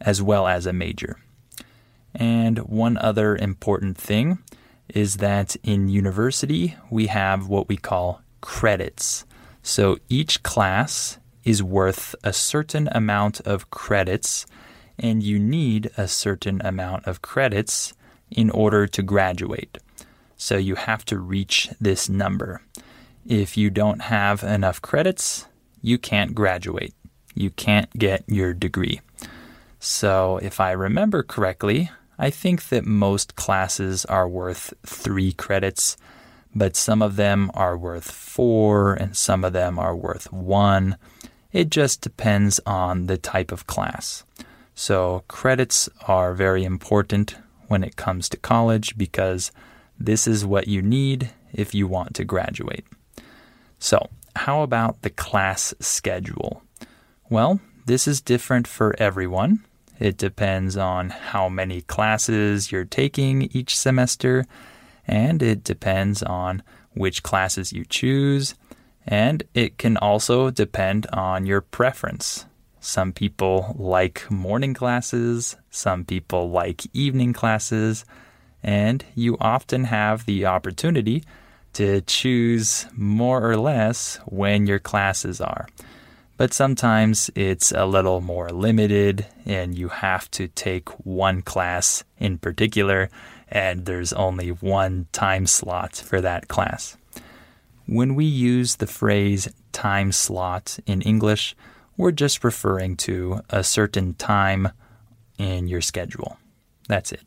as 0.00 0.20
well 0.20 0.46
as 0.48 0.66
a 0.66 0.72
major. 0.72 1.18
And 2.14 2.58
one 2.60 2.96
other 2.96 3.36
important 3.36 3.96
thing 3.96 4.38
is 4.88 5.18
that 5.18 5.56
in 5.62 5.88
university 5.88 6.76
we 6.90 7.06
have 7.06 7.46
what 7.46 7.68
we 7.68 7.76
call 7.76 8.22
credits. 8.40 9.24
So 9.62 9.98
each 10.08 10.42
class 10.42 11.18
is 11.44 11.62
worth 11.62 12.14
a 12.22 12.32
certain 12.32 12.88
amount 12.92 13.40
of 13.40 13.70
credits, 13.70 14.46
and 14.98 15.22
you 15.22 15.38
need 15.38 15.90
a 15.96 16.06
certain 16.06 16.60
amount 16.64 17.06
of 17.06 17.22
credits 17.22 17.94
in 18.30 18.50
order 18.50 18.86
to 18.86 19.02
graduate. 19.02 19.78
So 20.36 20.56
you 20.56 20.74
have 20.74 21.04
to 21.06 21.18
reach 21.18 21.70
this 21.80 22.08
number. 22.08 22.62
If 23.26 23.56
you 23.56 23.70
don't 23.70 24.02
have 24.02 24.42
enough 24.42 24.80
credits, 24.80 25.46
you 25.82 25.98
can't 25.98 26.34
graduate. 26.34 26.94
You 27.34 27.50
can't 27.50 27.90
get 27.98 28.24
your 28.26 28.54
degree. 28.54 29.00
So, 29.78 30.38
if 30.42 30.60
I 30.60 30.72
remember 30.72 31.22
correctly, 31.22 31.90
I 32.18 32.28
think 32.28 32.68
that 32.68 32.84
most 32.84 33.34
classes 33.34 34.04
are 34.04 34.28
worth 34.28 34.74
three 34.84 35.32
credits, 35.32 35.96
but 36.54 36.76
some 36.76 37.00
of 37.00 37.16
them 37.16 37.50
are 37.54 37.78
worth 37.78 38.10
four 38.10 38.92
and 38.92 39.16
some 39.16 39.42
of 39.42 39.54
them 39.54 39.78
are 39.78 39.96
worth 39.96 40.30
one. 40.30 40.96
It 41.52 41.70
just 41.70 42.00
depends 42.00 42.60
on 42.64 43.06
the 43.06 43.18
type 43.18 43.50
of 43.50 43.66
class. 43.66 44.24
So, 44.74 45.24
credits 45.28 45.88
are 46.06 46.32
very 46.32 46.64
important 46.64 47.36
when 47.68 47.84
it 47.84 47.96
comes 47.96 48.28
to 48.28 48.36
college 48.36 48.96
because 48.96 49.52
this 49.98 50.26
is 50.26 50.46
what 50.46 50.68
you 50.68 50.80
need 50.80 51.30
if 51.52 51.74
you 51.74 51.86
want 51.86 52.14
to 52.14 52.24
graduate. 52.24 52.86
So, 53.78 54.08
how 54.36 54.62
about 54.62 55.02
the 55.02 55.10
class 55.10 55.74
schedule? 55.80 56.62
Well, 57.28 57.60
this 57.86 58.06
is 58.06 58.20
different 58.20 58.66
for 58.66 58.94
everyone. 58.98 59.64
It 59.98 60.16
depends 60.16 60.76
on 60.76 61.10
how 61.10 61.48
many 61.48 61.82
classes 61.82 62.72
you're 62.72 62.84
taking 62.84 63.42
each 63.52 63.76
semester, 63.76 64.46
and 65.06 65.42
it 65.42 65.62
depends 65.62 66.22
on 66.22 66.62
which 66.92 67.22
classes 67.22 67.72
you 67.72 67.84
choose, 67.84 68.54
and 69.06 69.42
it 69.54 69.78
can 69.78 69.96
also 69.96 70.50
depend 70.50 71.06
on 71.12 71.46
your 71.46 71.60
preference. 71.60 72.46
Some 72.80 73.12
people 73.12 73.76
like 73.78 74.30
morning 74.30 74.74
classes, 74.74 75.56
some 75.70 76.04
people 76.04 76.50
like 76.50 76.86
evening 76.94 77.32
classes, 77.32 78.04
and 78.62 79.04
you 79.14 79.36
often 79.40 79.84
have 79.84 80.24
the 80.24 80.46
opportunity 80.46 81.24
to 81.74 82.00
choose 82.02 82.86
more 82.92 83.48
or 83.48 83.56
less 83.56 84.18
when 84.26 84.66
your 84.66 84.78
classes 84.78 85.40
are. 85.40 85.68
But 86.36 86.54
sometimes 86.54 87.30
it's 87.34 87.70
a 87.70 87.84
little 87.84 88.22
more 88.22 88.48
limited, 88.48 89.26
and 89.44 89.76
you 89.76 89.88
have 89.88 90.30
to 90.32 90.48
take 90.48 90.88
one 91.04 91.42
class 91.42 92.02
in 92.18 92.38
particular, 92.38 93.10
and 93.48 93.84
there's 93.84 94.14
only 94.14 94.48
one 94.48 95.06
time 95.12 95.46
slot 95.46 95.96
for 95.96 96.20
that 96.22 96.48
class. 96.48 96.96
When 97.90 98.14
we 98.14 98.24
use 98.24 98.76
the 98.76 98.86
phrase 98.86 99.48
time 99.72 100.12
slot 100.12 100.78
in 100.86 101.02
English, 101.02 101.56
we're 101.96 102.12
just 102.12 102.44
referring 102.44 102.96
to 102.98 103.40
a 103.50 103.64
certain 103.64 104.14
time 104.14 104.68
in 105.38 105.66
your 105.66 105.80
schedule. 105.80 106.38
That's 106.86 107.10
it. 107.10 107.22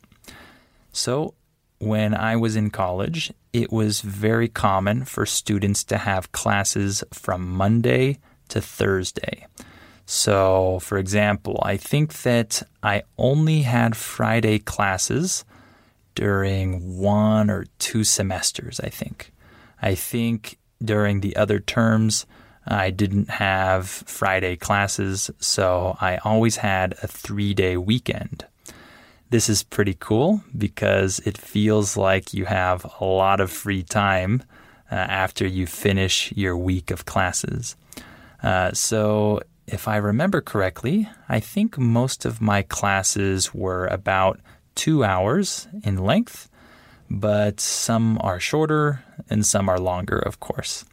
So, 0.90 1.34
when 1.80 2.14
I 2.14 2.36
was 2.36 2.56
in 2.56 2.70
college, 2.70 3.30
it 3.52 3.70
was 3.70 4.00
very 4.00 4.48
common 4.48 5.04
for 5.04 5.26
students 5.26 5.84
to 5.84 5.98
have 5.98 6.32
classes 6.32 7.04
from 7.12 7.46
Monday 7.46 8.16
to 8.48 8.62
Thursday. 8.62 9.46
So, 10.06 10.78
for 10.78 10.96
example, 10.96 11.60
I 11.62 11.76
think 11.76 12.22
that 12.22 12.62
I 12.82 13.02
only 13.18 13.62
had 13.62 13.98
Friday 13.98 14.60
classes 14.60 15.44
during 16.14 16.96
one 16.96 17.50
or 17.50 17.66
two 17.78 18.02
semesters, 18.02 18.80
I 18.80 18.88
think. 18.88 19.30
I 19.84 19.94
think 19.94 20.56
during 20.82 21.20
the 21.20 21.36
other 21.36 21.60
terms, 21.60 22.24
I 22.66 22.88
didn't 22.88 23.28
have 23.28 23.86
Friday 23.86 24.56
classes, 24.56 25.30
so 25.38 25.98
I 26.00 26.16
always 26.24 26.56
had 26.56 26.94
a 27.02 27.06
three 27.06 27.52
day 27.52 27.76
weekend. 27.76 28.46
This 29.28 29.50
is 29.50 29.62
pretty 29.62 29.94
cool 30.00 30.42
because 30.56 31.18
it 31.26 31.36
feels 31.36 31.98
like 31.98 32.32
you 32.32 32.46
have 32.46 32.86
a 32.98 33.04
lot 33.04 33.40
of 33.40 33.50
free 33.50 33.82
time 33.82 34.42
uh, 34.90 34.94
after 34.94 35.46
you 35.46 35.66
finish 35.66 36.32
your 36.32 36.56
week 36.56 36.90
of 36.90 37.04
classes. 37.04 37.76
Uh, 38.42 38.72
so, 38.72 39.42
if 39.66 39.86
I 39.86 39.96
remember 39.98 40.40
correctly, 40.40 41.10
I 41.28 41.40
think 41.40 41.76
most 41.76 42.24
of 42.24 42.40
my 42.40 42.62
classes 42.62 43.52
were 43.52 43.86
about 43.88 44.40
two 44.74 45.04
hours 45.04 45.68
in 45.82 45.98
length, 45.98 46.48
but 47.14 47.60
some 47.60 48.18
are 48.20 48.40
shorter 48.40 49.04
and 49.30 49.46
some 49.46 49.68
are 49.68 49.78
longer, 49.78 50.18
of 50.18 50.40
course. 50.40 50.84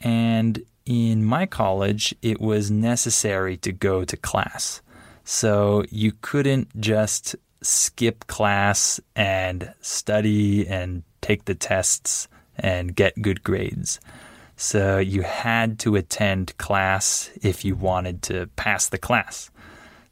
And 0.00 0.62
in 0.86 1.24
my 1.24 1.46
college, 1.46 2.14
it 2.22 2.40
was 2.40 2.70
necessary 2.70 3.56
to 3.58 3.72
go 3.72 4.04
to 4.04 4.16
class. 4.16 4.82
So 5.24 5.84
you 5.90 6.12
couldn't 6.20 6.68
just 6.80 7.36
skip 7.62 8.26
class 8.26 9.00
and 9.16 9.72
study 9.80 10.66
and 10.68 11.02
take 11.20 11.46
the 11.46 11.54
tests 11.54 12.28
and 12.56 12.94
get 12.94 13.22
good 13.22 13.42
grades. 13.42 14.00
So 14.56 14.98
you 14.98 15.22
had 15.22 15.78
to 15.80 15.96
attend 15.96 16.56
class 16.58 17.30
if 17.42 17.64
you 17.64 17.74
wanted 17.74 18.22
to 18.24 18.48
pass 18.56 18.88
the 18.88 18.98
class. 18.98 19.50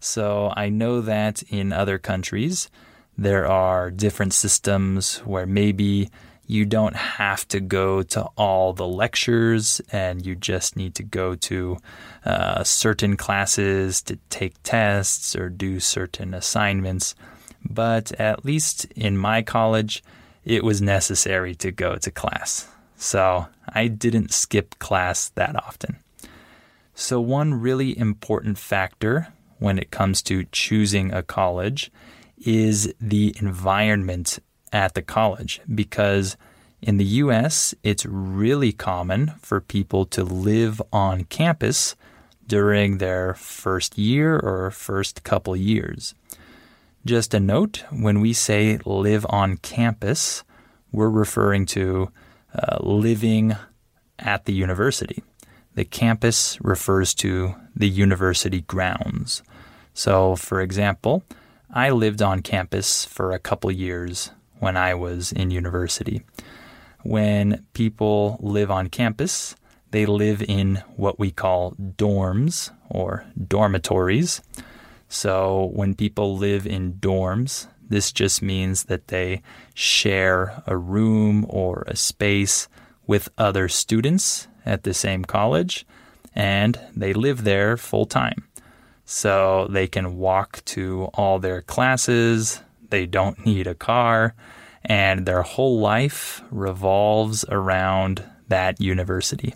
So 0.01 0.53
I 0.57 0.69
know 0.69 1.01
that 1.03 1.43
in 1.45 1.73
other 1.73 1.99
countries, 1.99 2.69
there 3.23 3.47
are 3.47 3.91
different 3.91 4.33
systems 4.33 5.19
where 5.19 5.47
maybe 5.47 6.11
you 6.47 6.67
don't 6.67 6.97
have 6.97 7.47
to 7.49 7.61
go 7.61 8.03
to 8.03 8.23
all 8.37 8.73
the 8.73 8.87
lectures 8.87 9.81
and 9.93 10.27
you 10.27 10.35
just 10.35 10.77
need 10.77 10.95
to 10.97 11.03
go 11.03 11.35
to 11.37 11.79
uh, 12.25 12.65
certain 12.65 13.17
classes 13.17 14.03
to 14.03 14.17
take 14.29 14.55
tests 14.63 15.37
or 15.37 15.49
do 15.49 15.79
certain 15.79 16.35
assignments. 16.35 17.15
But 17.65 18.13
at 18.21 18.45
least 18.45 18.87
in 18.97 19.17
my 19.17 19.43
college, 19.43 20.03
it 20.45 20.65
was 20.65 20.83
necessary 20.83 21.55
to 21.57 21.71
go 21.71 21.97
to 21.97 22.11
class. 22.11 22.69
So 22.97 23.47
I 23.69 23.87
didn't 23.87 24.33
skip 24.33 24.79
class 24.79 25.29
that 25.31 25.57
often. 25.57 25.97
So, 26.95 27.21
one 27.21 27.55
really 27.55 27.97
important 27.97 28.59
factor 28.59 29.29
when 29.59 29.79
it 29.79 29.91
comes 29.91 30.21
to 30.23 30.45
choosing 30.53 31.13
a 31.13 31.23
college 31.23 31.91
is 32.47 32.93
the 33.01 33.35
environment 33.39 34.39
at 34.73 34.95
the 34.95 35.03
college 35.03 35.61
because 35.73 36.37
in 36.81 36.97
the 36.97 37.05
US, 37.05 37.75
it's 37.83 38.05
really 38.05 38.73
common 38.73 39.35
for 39.41 39.61
people 39.61 40.05
to 40.07 40.25
live 40.25 40.83
on 40.93 41.25
campus 41.25 41.95
during 42.47 42.99
their 42.99 43.35
first 43.35 43.97
year 43.97 44.39
or 44.39 44.71
first 44.71 45.23
couple 45.23 45.55
years. 45.55 46.15
Just 47.05 47.35
a 47.35 47.41
note 47.41 47.85
when 47.91 48.21
we 48.21 48.33
say 48.33 48.79
live 48.85 49.25
on 49.29 49.57
campus, 49.59 50.45
we're 50.91 51.11
referring 51.11 51.67
to 51.67 52.11
uh, 52.55 52.79
living 52.81 53.57
at 54.19 54.45
the 54.45 54.53
university. 54.53 55.23
The 55.75 55.85
campus 55.85 56.59
refers 56.61 57.15
to 57.15 57.55
the 57.75 57.89
university 57.89 58.61
grounds. 58.63 59.43
So, 59.95 60.37
for 60.37 60.61
example, 60.61 61.23
I 61.75 61.89
lived 61.89 62.21
on 62.21 62.43
campus 62.43 63.07
for 63.07 63.33
a 63.33 63.39
couple 63.39 63.71
years 63.71 64.31
when 64.59 64.77
I 64.77 64.95
was 64.95 65.33
in 65.33 65.51
university. 65.51 66.23
When 67.03 67.65
people 67.73 68.37
live 68.43 68.71
on 68.71 68.89
campus, 68.89 69.57
they 69.91 70.05
live 70.05 70.43
in 70.43 70.83
what 70.97 71.19
we 71.19 71.31
call 71.31 71.73
dorms 71.73 72.71
or 72.91 73.25
dormitories. 73.49 74.43
So 75.09 75.71
when 75.73 75.95
people 75.95 76.37
live 76.37 76.67
in 76.67 76.95
dorms, 76.95 77.69
this 77.89 78.13
just 78.13 78.43
means 78.43 78.85
that 78.85 79.09
they 79.09 79.41
share 79.73 80.63
a 80.67 80.77
room 80.77 81.47
or 81.49 81.85
a 81.87 81.97
space 81.97 82.69
with 83.07 83.31
other 83.39 83.69
students 83.69 84.47
at 84.67 84.83
the 84.83 84.93
same 84.93 85.25
college 85.25 85.87
and 86.35 86.79
they 86.95 87.13
live 87.13 87.45
there 87.45 87.77
full 87.77 88.07
time 88.07 88.45
so 89.05 89.67
they 89.69 89.87
can 89.87 90.17
walk 90.17 90.65
to 90.65 91.05
all 91.15 91.39
their 91.39 91.63
classes. 91.63 92.61
They 92.91 93.07
don't 93.07 93.45
need 93.45 93.67
a 93.67 93.75
car, 93.75 94.35
and 94.85 95.27
their 95.27 95.43
whole 95.43 95.79
life 95.81 96.43
revolves 96.51 97.45
around 97.49 98.25
that 98.49 98.81
university. 98.81 99.55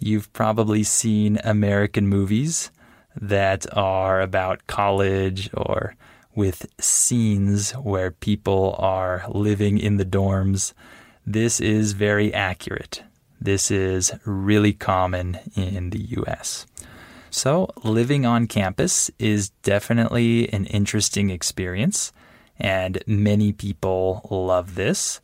You've 0.00 0.32
probably 0.32 0.82
seen 0.82 1.38
American 1.44 2.06
movies 2.08 2.70
that 3.20 3.66
are 3.76 4.20
about 4.20 4.66
college 4.66 5.50
or 5.52 5.94
with 6.34 6.66
scenes 6.80 7.72
where 7.72 8.12
people 8.12 8.76
are 8.78 9.24
living 9.28 9.76
in 9.76 9.96
the 9.96 10.04
dorms. 10.04 10.72
This 11.26 11.60
is 11.60 11.92
very 11.92 12.32
accurate. 12.32 13.02
This 13.40 13.70
is 13.70 14.12
really 14.24 14.72
common 14.72 15.38
in 15.56 15.90
the 15.90 16.00
US. 16.18 16.66
So, 17.30 17.68
living 17.84 18.24
on 18.24 18.46
campus 18.46 19.10
is 19.18 19.50
definitely 19.62 20.50
an 20.52 20.64
interesting 20.66 21.28
experience, 21.28 22.12
and 22.58 23.02
many 23.06 23.52
people 23.52 24.26
love 24.30 24.76
this, 24.76 25.20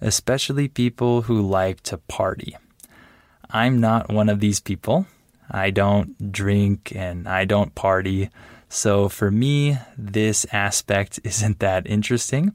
especially 0.00 0.68
people 0.68 1.22
who 1.22 1.42
like 1.42 1.82
to 1.82 1.98
party. 1.98 2.56
I'm 3.50 3.80
not 3.80 4.08
one 4.08 4.28
of 4.28 4.40
these 4.40 4.60
people. 4.60 5.06
I 5.50 5.70
don't 5.70 6.30
drink 6.30 6.92
and 6.94 7.26
I 7.26 7.44
don't 7.44 7.74
party. 7.74 8.30
So, 8.68 9.08
for 9.08 9.30
me, 9.30 9.78
this 9.96 10.46
aspect 10.52 11.18
isn't 11.24 11.58
that 11.58 11.86
interesting. 11.86 12.52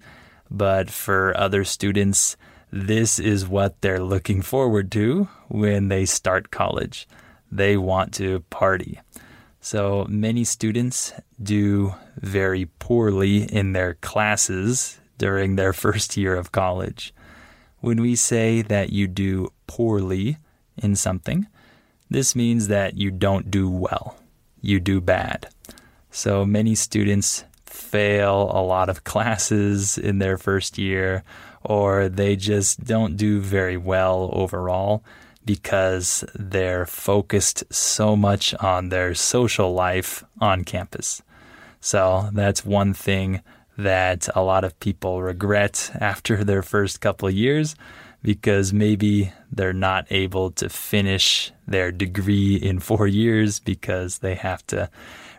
But 0.50 0.90
for 0.90 1.36
other 1.36 1.66
students, 1.66 2.38
this 2.72 3.20
is 3.20 3.48
what 3.48 3.82
they're 3.82 4.04
looking 4.04 4.42
forward 4.42 4.92
to 4.94 5.28
when 5.50 5.90
they 5.90 6.06
start 6.06 6.52
college 6.52 7.08
they 7.56 7.78
want 7.78 8.14
to 8.16 8.40
party. 8.50 9.00
So 9.62 10.06
many 10.10 10.44
students 10.44 11.14
do 11.42 11.96
very 12.18 12.66
poorly 12.80 13.44
in 13.44 13.74
their 13.74 13.94
classes 13.96 15.00
during 15.18 15.56
their 15.56 15.74
first 15.86 16.18
year 16.18 16.36
of 16.36 16.52
college. 16.52 17.14
When 17.80 18.02
we 18.02 18.16
say 18.16 18.62
that 18.64 18.92
you 18.92 19.08
do 19.08 19.50
poorly 19.68 20.38
in 20.78 20.96
something, 20.96 21.48
this 22.10 22.36
means 22.36 22.68
that 22.68 22.98
you 22.98 23.12
don't 23.12 23.52
do 23.52 23.70
well, 23.70 24.18
you 24.62 24.80
do 24.80 25.00
bad. 25.00 25.48
So 26.12 26.46
many 26.46 26.76
students 26.76 27.44
fail 27.66 28.52
a 28.54 28.62
lot 28.62 28.90
of 28.90 29.04
classes 29.14 29.98
in 29.98 30.20
their 30.20 30.38
first 30.38 30.78
year, 30.78 31.24
or 31.64 32.10
they 32.10 32.36
just 32.36 32.84
don't 32.84 33.16
do 33.16 33.40
very 33.40 33.78
well 33.78 34.30
overall 34.34 35.04
because 35.46 36.24
they're 36.34 36.86
focused 36.86 37.64
so 37.74 38.16
much 38.16 38.54
on 38.56 38.90
their 38.90 39.14
social 39.14 39.74
life 39.74 40.24
on 40.40 40.64
campus. 40.64 41.22
So 41.82 42.30
that's 42.34 42.66
one 42.66 42.94
thing 42.94 43.42
that 43.78 44.30
a 44.36 44.42
lot 44.42 44.64
of 44.64 44.80
people 44.80 45.22
regret 45.22 45.92
after 46.00 46.44
their 46.44 46.62
first 46.62 47.02
couple 47.02 47.28
of 47.28 47.34
years 47.34 47.76
because 48.22 48.72
maybe 48.72 49.34
they're 49.52 49.74
not 49.74 50.08
able 50.10 50.50
to 50.52 50.70
finish 50.70 51.52
their 51.68 51.92
degree 51.92 52.56
in 52.56 52.80
four 52.80 53.06
years 53.06 53.60
because 53.60 54.20
they 54.20 54.36
have 54.36 54.66
to 54.68 54.90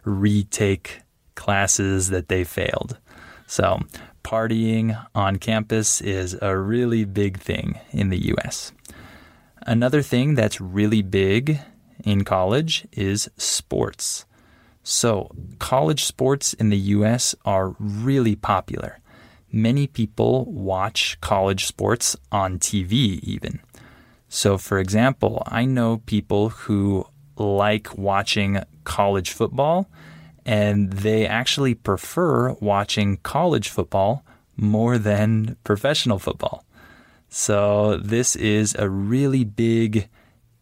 retake 0.04 1.00
classes 1.34 2.10
that 2.10 2.28
they 2.28 2.44
failed. 2.44 2.98
So, 3.46 3.80
partying 4.22 5.02
on 5.14 5.36
campus 5.36 6.00
is 6.00 6.36
a 6.40 6.56
really 6.56 7.04
big 7.04 7.38
thing 7.38 7.78
in 7.90 8.10
the 8.10 8.32
US. 8.34 8.72
Another 9.66 10.03
thing 10.03 10.35
that's 10.35 10.61
really 10.61 11.00
big 11.00 11.59
in 12.05 12.22
college 12.24 12.87
is 12.92 13.31
sports. 13.38 14.27
So, 14.83 15.31
college 15.59 16.05
sports 16.05 16.53
in 16.53 16.68
the 16.68 16.77
US 16.77 17.35
are 17.46 17.74
really 17.79 18.37
popular. 18.37 18.98
Many 19.50 19.87
people 19.87 20.44
watch 20.44 21.18
college 21.22 21.64
sports 21.64 22.14
on 22.31 22.59
TV, 22.59 23.20
even. 23.22 23.61
So, 24.29 24.59
for 24.59 24.79
example, 24.79 25.42
I 25.46 25.64
know 25.64 26.03
people 26.05 26.50
who 26.50 27.07
like 27.38 27.96
watching 27.96 28.62
college 28.85 29.33
football 29.33 29.88
and 30.44 30.92
they 30.92 31.27
actually 31.27 31.74
prefer 31.74 32.53
watching 32.61 33.16
college 33.22 33.70
football 33.70 34.24
more 34.59 34.98
than 34.98 35.57
professional 35.64 36.18
football. 36.18 36.64
So, 37.36 37.96
this 37.96 38.36
is 38.36 38.76
a 38.78 38.88
really 38.88 39.42
big 39.42 40.08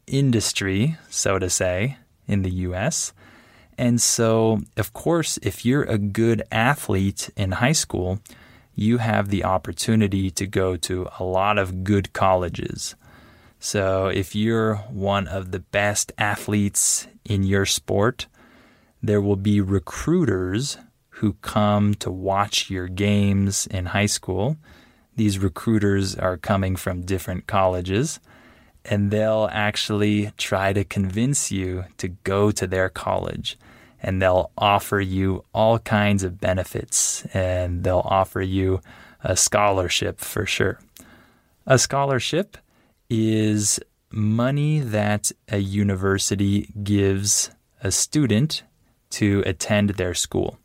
industry, 0.06 0.96
so 1.10 1.38
to 1.38 1.50
say, 1.50 1.98
in 2.26 2.40
the 2.40 2.50
US. 2.66 3.12
And 3.76 4.00
so, 4.00 4.62
of 4.78 4.94
course, 4.94 5.38
if 5.42 5.66
you're 5.66 5.82
a 5.82 5.98
good 5.98 6.42
athlete 6.50 7.28
in 7.36 7.60
high 7.60 7.72
school, 7.72 8.20
you 8.74 8.96
have 8.96 9.28
the 9.28 9.44
opportunity 9.44 10.30
to 10.30 10.46
go 10.46 10.76
to 10.78 11.08
a 11.18 11.24
lot 11.24 11.58
of 11.58 11.84
good 11.84 12.14
colleges. 12.14 12.94
So, 13.60 14.06
if 14.06 14.34
you're 14.34 14.76
one 14.76 15.28
of 15.28 15.50
the 15.50 15.60
best 15.60 16.10
athletes 16.16 17.06
in 17.22 17.42
your 17.42 17.66
sport, 17.66 18.28
there 19.02 19.20
will 19.20 19.36
be 19.36 19.60
recruiters 19.60 20.78
who 21.20 21.34
come 21.42 21.92
to 21.96 22.10
watch 22.10 22.70
your 22.70 22.88
games 22.88 23.66
in 23.66 23.84
high 23.92 24.06
school. 24.06 24.56
These 25.16 25.38
recruiters 25.38 26.16
are 26.16 26.36
coming 26.36 26.76
from 26.76 27.02
different 27.02 27.46
colleges 27.46 28.20
and 28.84 29.10
they'll 29.10 29.48
actually 29.52 30.32
try 30.36 30.72
to 30.72 30.84
convince 30.84 31.52
you 31.52 31.84
to 31.98 32.08
go 32.08 32.50
to 32.50 32.66
their 32.66 32.88
college 32.88 33.58
and 34.02 34.20
they'll 34.20 34.50
offer 34.58 35.00
you 35.00 35.44
all 35.54 35.78
kinds 35.78 36.24
of 36.24 36.40
benefits 36.40 37.24
and 37.26 37.84
they'll 37.84 38.02
offer 38.04 38.40
you 38.40 38.80
a 39.22 39.36
scholarship 39.36 40.18
for 40.18 40.44
sure. 40.44 40.80
A 41.66 41.78
scholarship 41.78 42.56
is 43.08 43.78
money 44.10 44.80
that 44.80 45.30
a 45.48 45.58
university 45.58 46.72
gives 46.82 47.50
a 47.82 47.92
student 47.92 48.64
to 49.10 49.42
attend 49.46 49.90
their 49.90 50.14
school. 50.14 50.58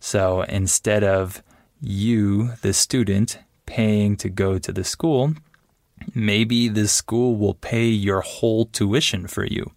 So 0.00 0.42
instead 0.42 1.04
of 1.04 1.42
you, 1.80 2.52
the 2.62 2.72
student, 2.72 3.38
paying 3.66 4.16
to 4.16 4.28
go 4.28 4.58
to 4.58 4.72
the 4.72 4.84
school, 4.84 5.34
Maybe 6.12 6.68
the 6.68 6.88
school 6.88 7.36
will 7.36 7.54
pay 7.54 7.86
your 7.86 8.20
whole 8.20 8.66
tuition 8.66 9.26
for 9.26 9.44
you. 9.44 9.70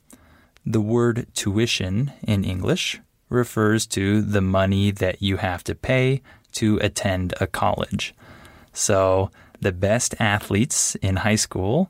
The 0.66 0.82
word 0.82 1.28
tuition 1.34 2.12
in 2.24 2.44
English 2.44 3.00
refers 3.30 3.86
to 3.88 4.22
the 4.22 4.42
money 4.42 4.92
that 4.92 5.22
you 5.22 5.38
have 5.38 5.64
to 5.66 5.76
pay 5.76 6.22
to 6.54 6.78
attend 6.82 7.34
a 7.40 7.48
college. 7.48 8.14
So, 8.74 9.32
the 9.60 9.72
best 9.72 10.16
athletes 10.20 10.96
in 10.96 11.18
high 11.18 11.36
school 11.36 11.90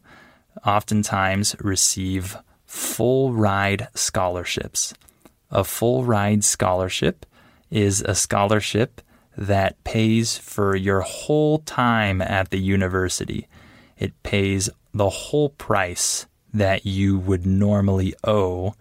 oftentimes 0.65 1.55
receive 1.59 2.37
full 2.65 3.33
ride 3.33 3.87
scholarships. 3.93 4.93
A 5.51 5.63
full 5.63 6.03
ride 6.05 6.43
scholarship 6.43 7.25
is 7.69 8.01
a 8.01 8.15
scholarship 8.15 9.01
that 9.37 9.81
pays 9.83 10.37
for 10.37 10.75
your 10.75 11.01
whole 11.01 11.59
time 11.59 12.21
at 12.21 12.49
the 12.49 12.59
university 12.59 13.47
it 13.97 14.21
pays 14.23 14.69
the 14.93 15.09
whole 15.09 15.49
price 15.49 16.27
that 16.53 16.85
you 16.85 17.17
would 17.17 17.45
normally 17.45 18.13
owe 18.23 18.73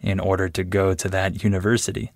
in 0.00 0.18
order 0.18 0.48
to 0.48 0.64
go 0.64 0.94
to 0.94 1.08
that 1.08 1.44
university. 1.44 2.10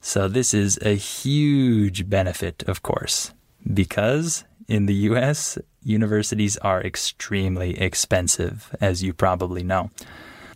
So, 0.00 0.28
this 0.28 0.52
is 0.52 0.78
a 0.82 0.94
huge 0.94 2.08
benefit, 2.08 2.62
of 2.64 2.82
course, 2.82 3.32
because 3.72 4.44
in 4.68 4.86
the 4.86 4.94
US, 4.94 5.58
universities 5.82 6.56
are 6.58 6.82
extremely 6.82 7.78
expensive, 7.80 8.74
as 8.80 9.02
you 9.02 9.12
probably 9.12 9.62
know. 9.62 9.90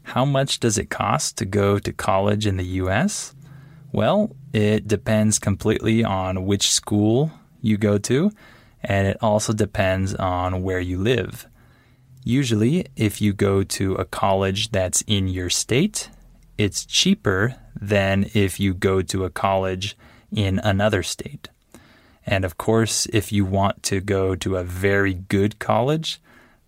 How 0.03 0.25
much 0.25 0.61
does 0.61 0.79
it 0.79 0.91
cost 0.91 1.37
to 1.39 1.45
go 1.45 1.79
to 1.79 1.93
college 1.93 2.47
in 2.47 2.57
the 2.57 2.65
US? 2.83 3.35
Well, 3.93 4.37
it 4.53 4.87
depends 4.87 5.39
completely 5.39 6.05
on 6.05 6.45
which 6.45 6.71
school 6.71 7.33
you 7.61 7.77
go 7.77 7.99
to 7.99 8.33
and 8.83 9.07
it 9.07 9.17
also 9.21 9.53
depends 9.53 10.15
on 10.15 10.63
where 10.63 10.81
you 10.81 10.99
live. 10.99 11.47
Usually, 12.25 12.87
if 12.97 13.21
you 13.21 13.33
go 13.33 13.63
to 13.65 13.95
a 13.95 14.05
college 14.05 14.71
that's 14.71 15.03
in 15.07 15.29
your 15.29 15.51
state, 15.51 16.11
it's 16.57 16.85
cheaper 16.85 17.57
than 17.81 18.29
if 18.35 18.61
you 18.61 18.75
go 18.75 19.03
to 19.03 19.25
a 19.25 19.31
college 19.31 19.97
in 20.31 20.59
another 20.59 21.03
state. 21.03 21.49
And 22.27 22.45
of 22.45 22.59
course, 22.59 23.07
if 23.13 23.33
you 23.33 23.45
want 23.45 23.83
to 23.85 24.01
go 24.01 24.35
to 24.37 24.57
a 24.57 24.65
very 24.65 25.15
good 25.15 25.59
college, 25.59 26.21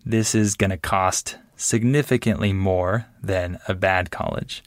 this 0.03 0.33
is 0.33 0.55
going 0.55 0.71
to 0.71 0.77
cost 0.77 1.37
significantly 1.55 2.51
more 2.51 3.05
than 3.21 3.59
a 3.67 3.75
bad 3.75 4.09
college. 4.09 4.63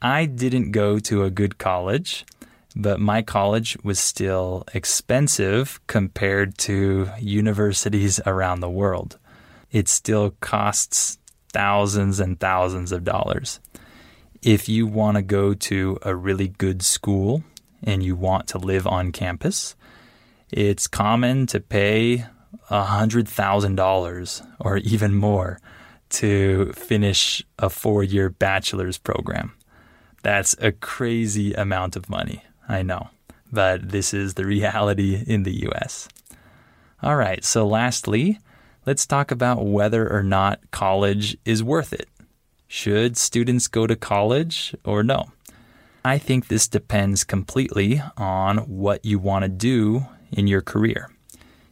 I 0.00 0.26
didn't 0.26 0.72
go 0.72 0.98
to 1.00 1.24
a 1.24 1.30
good 1.30 1.58
college 1.58 2.24
but 2.76 3.00
my 3.00 3.22
college 3.22 3.78
was 3.82 3.98
still 3.98 4.64
expensive 4.74 5.80
compared 5.86 6.58
to 6.58 7.08
universities 7.18 8.20
around 8.26 8.60
the 8.60 8.68
world. 8.68 9.18
It 9.72 9.88
still 9.88 10.32
costs 10.40 11.18
thousands 11.54 12.20
and 12.20 12.38
thousands 12.38 12.92
of 12.92 13.02
dollars. 13.02 13.60
If 14.42 14.68
you 14.68 14.86
want 14.86 15.16
to 15.16 15.22
go 15.22 15.54
to 15.54 15.98
a 16.02 16.14
really 16.14 16.48
good 16.48 16.82
school 16.82 17.42
and 17.82 18.02
you 18.02 18.14
want 18.14 18.46
to 18.48 18.58
live 18.58 18.86
on 18.86 19.10
campus, 19.10 19.74
it's 20.52 20.86
common 20.86 21.46
to 21.46 21.60
pay 21.60 22.26
$100,000 22.70 24.46
or 24.60 24.76
even 24.76 25.14
more 25.14 25.58
to 26.08 26.72
finish 26.74 27.42
a 27.58 27.70
four 27.70 28.04
year 28.04 28.28
bachelor's 28.28 28.98
program. 28.98 29.55
That's 30.22 30.56
a 30.60 30.72
crazy 30.72 31.52
amount 31.54 31.96
of 31.96 32.08
money. 32.08 32.44
I 32.68 32.82
know, 32.82 33.10
but 33.52 33.90
this 33.90 34.12
is 34.12 34.34
the 34.34 34.44
reality 34.44 35.22
in 35.26 35.44
the 35.44 35.66
US. 35.68 36.08
All 37.02 37.16
right, 37.16 37.44
so 37.44 37.66
lastly, 37.66 38.38
let's 38.86 39.06
talk 39.06 39.30
about 39.30 39.66
whether 39.66 40.10
or 40.10 40.22
not 40.22 40.60
college 40.70 41.36
is 41.44 41.62
worth 41.62 41.92
it. 41.92 42.08
Should 42.68 43.16
students 43.16 43.68
go 43.68 43.86
to 43.86 43.94
college 43.94 44.74
or 44.84 45.02
no? 45.02 45.30
I 46.04 46.18
think 46.18 46.48
this 46.48 46.68
depends 46.68 47.24
completely 47.24 48.00
on 48.16 48.58
what 48.58 49.04
you 49.04 49.18
want 49.18 49.42
to 49.42 49.48
do 49.48 50.06
in 50.32 50.46
your 50.46 50.62
career. 50.62 51.10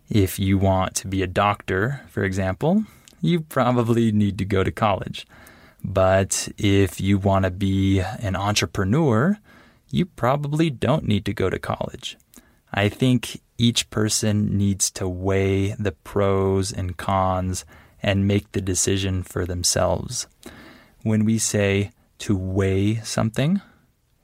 If 0.09 0.39
you 0.39 0.59
want 0.59 0.95
to 0.97 1.09
be 1.09 1.23
a 1.23 1.27
doctor, 1.27 2.03
for 2.09 2.25
example, 2.25 2.85
you 3.21 3.41
probably 3.41 4.13
need 4.13 4.39
to 4.39 4.45
go 4.45 4.63
to 4.63 4.71
college. 4.71 5.27
But 5.85 6.49
if 6.57 7.01
you 7.01 7.19
want 7.19 7.45
to 7.45 7.51
be 7.51 8.01
an 8.01 8.35
entrepreneur, 8.35 9.39
you 9.91 10.07
probably 10.07 10.71
don't 10.71 11.05
need 11.05 11.25
to 11.27 11.35
go 11.35 11.51
to 11.51 11.59
college. 11.59 12.17
I 12.73 12.89
think 12.89 13.41
each 13.59 13.91
person 13.91 14.57
needs 14.57 14.91
to 14.93 15.09
weigh 15.09 15.75
the 15.75 15.93
pros 15.93 16.73
and 16.73 16.97
cons 16.97 17.65
and 18.03 18.27
make 18.27 18.51
the 18.53 18.61
decision 18.61 19.23
for 19.23 19.47
themselves. 19.47 20.27
When 21.03 21.25
we 21.25 21.39
say 21.39 21.93
to 22.19 22.37
weigh 22.37 22.97
something. 22.97 23.61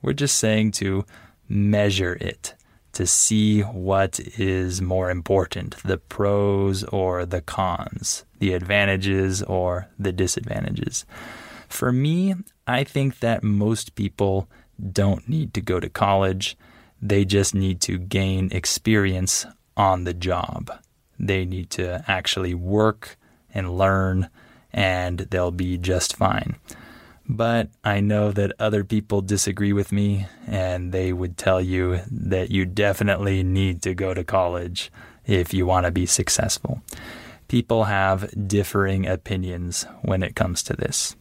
We're 0.02 0.12
just 0.12 0.36
saying 0.36 0.72
to 0.72 1.04
measure 1.48 2.14
it, 2.14 2.54
to 2.92 3.06
see 3.06 3.60
what 3.60 4.18
is 4.38 4.80
more 4.80 5.10
important 5.10 5.76
the 5.84 5.98
pros 5.98 6.84
or 6.84 7.26
the 7.26 7.40
cons, 7.40 8.24
the 8.38 8.54
advantages 8.54 9.42
or 9.42 9.88
the 9.98 10.12
disadvantages. 10.12 11.04
For 11.70 11.92
me, 11.92 12.34
I 12.66 12.84
think 12.84 13.20
that 13.20 13.42
most 13.42 13.94
people 13.94 14.48
don't 14.92 15.26
need 15.28 15.54
to 15.54 15.60
go 15.60 15.80
to 15.80 15.88
college. 15.88 16.56
They 17.00 17.24
just 17.24 17.54
need 17.54 17.80
to 17.82 17.96
gain 17.96 18.50
experience 18.52 19.46
on 19.76 20.04
the 20.04 20.12
job. 20.12 20.70
They 21.18 21.44
need 21.44 21.70
to 21.70 22.04
actually 22.06 22.54
work 22.54 23.16
and 23.54 23.78
learn, 23.78 24.28
and 24.72 25.20
they'll 25.30 25.50
be 25.50 25.78
just 25.78 26.16
fine. 26.16 26.56
But 27.26 27.68
I 27.84 28.00
know 28.00 28.32
that 28.32 28.52
other 28.58 28.82
people 28.82 29.22
disagree 29.22 29.72
with 29.72 29.92
me, 29.92 30.26
and 30.46 30.92
they 30.92 31.12
would 31.12 31.38
tell 31.38 31.60
you 31.60 32.00
that 32.10 32.50
you 32.50 32.66
definitely 32.66 33.42
need 33.42 33.82
to 33.82 33.94
go 33.94 34.12
to 34.12 34.24
college 34.24 34.90
if 35.24 35.54
you 35.54 35.64
want 35.64 35.86
to 35.86 35.92
be 35.92 36.06
successful. 36.06 36.82
People 37.48 37.84
have 37.84 38.48
differing 38.48 39.06
opinions 39.06 39.86
when 40.02 40.22
it 40.22 40.34
comes 40.34 40.62
to 40.64 40.74
this. 40.74 41.16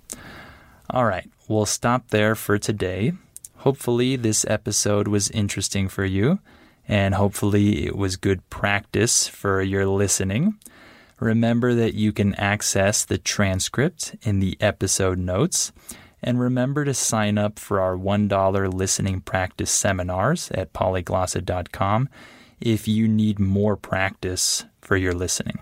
All 0.89 1.05
right, 1.05 1.29
we'll 1.47 1.65
stop 1.65 2.09
there 2.09 2.35
for 2.35 2.57
today. 2.57 3.13
Hopefully, 3.57 4.15
this 4.15 4.45
episode 4.47 5.07
was 5.07 5.29
interesting 5.29 5.87
for 5.87 6.05
you, 6.05 6.39
and 6.87 7.15
hopefully, 7.15 7.85
it 7.85 7.95
was 7.95 8.15
good 8.15 8.49
practice 8.49 9.27
for 9.27 9.61
your 9.61 9.85
listening. 9.85 10.57
Remember 11.19 11.75
that 11.75 11.93
you 11.93 12.11
can 12.11 12.33
access 12.35 13.03
the 13.03 13.17
transcript 13.17 14.15
in 14.23 14.39
the 14.39 14.57
episode 14.61 15.19
notes. 15.19 15.71
And 16.21 16.39
remember 16.39 16.83
to 16.85 16.93
sign 16.93 17.37
up 17.37 17.59
for 17.59 17.79
our 17.79 17.95
$1 17.95 18.73
listening 18.73 19.21
practice 19.21 19.71
seminars 19.71 20.51
at 20.51 20.73
polyglossa.com 20.73 22.09
if 22.59 22.87
you 22.87 23.07
need 23.07 23.39
more 23.39 23.77
practice 23.77 24.65
for 24.81 24.97
your 24.97 25.13
listening. 25.13 25.59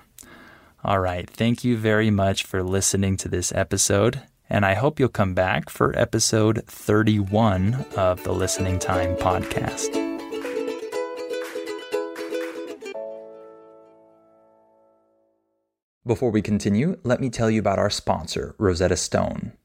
All 0.83 0.99
right, 0.99 1.29
thank 1.29 1.63
you 1.63 1.77
very 1.77 2.09
much 2.09 2.43
for 2.43 2.63
listening 2.63 3.17
to 3.17 3.29
this 3.29 3.51
episode, 3.53 4.23
and 4.49 4.65
I 4.65 4.73
hope 4.73 4.99
you'll 4.99 5.09
come 5.09 5.33
back 5.33 5.69
for 5.69 5.97
episode 5.97 6.63
31 6.67 7.85
of 7.95 8.23
the 8.23 8.31
Listening 8.31 8.79
Time 8.79 9.15
podcast. 9.15 10.07
Before 16.05 16.31
we 16.31 16.41
continue, 16.41 16.97
let 17.03 17.19
me 17.19 17.29
tell 17.29 17.51
you 17.51 17.59
about 17.59 17.79
our 17.79 17.89
sponsor, 17.89 18.55
Rosetta 18.57 18.95
Stone. 18.95 19.51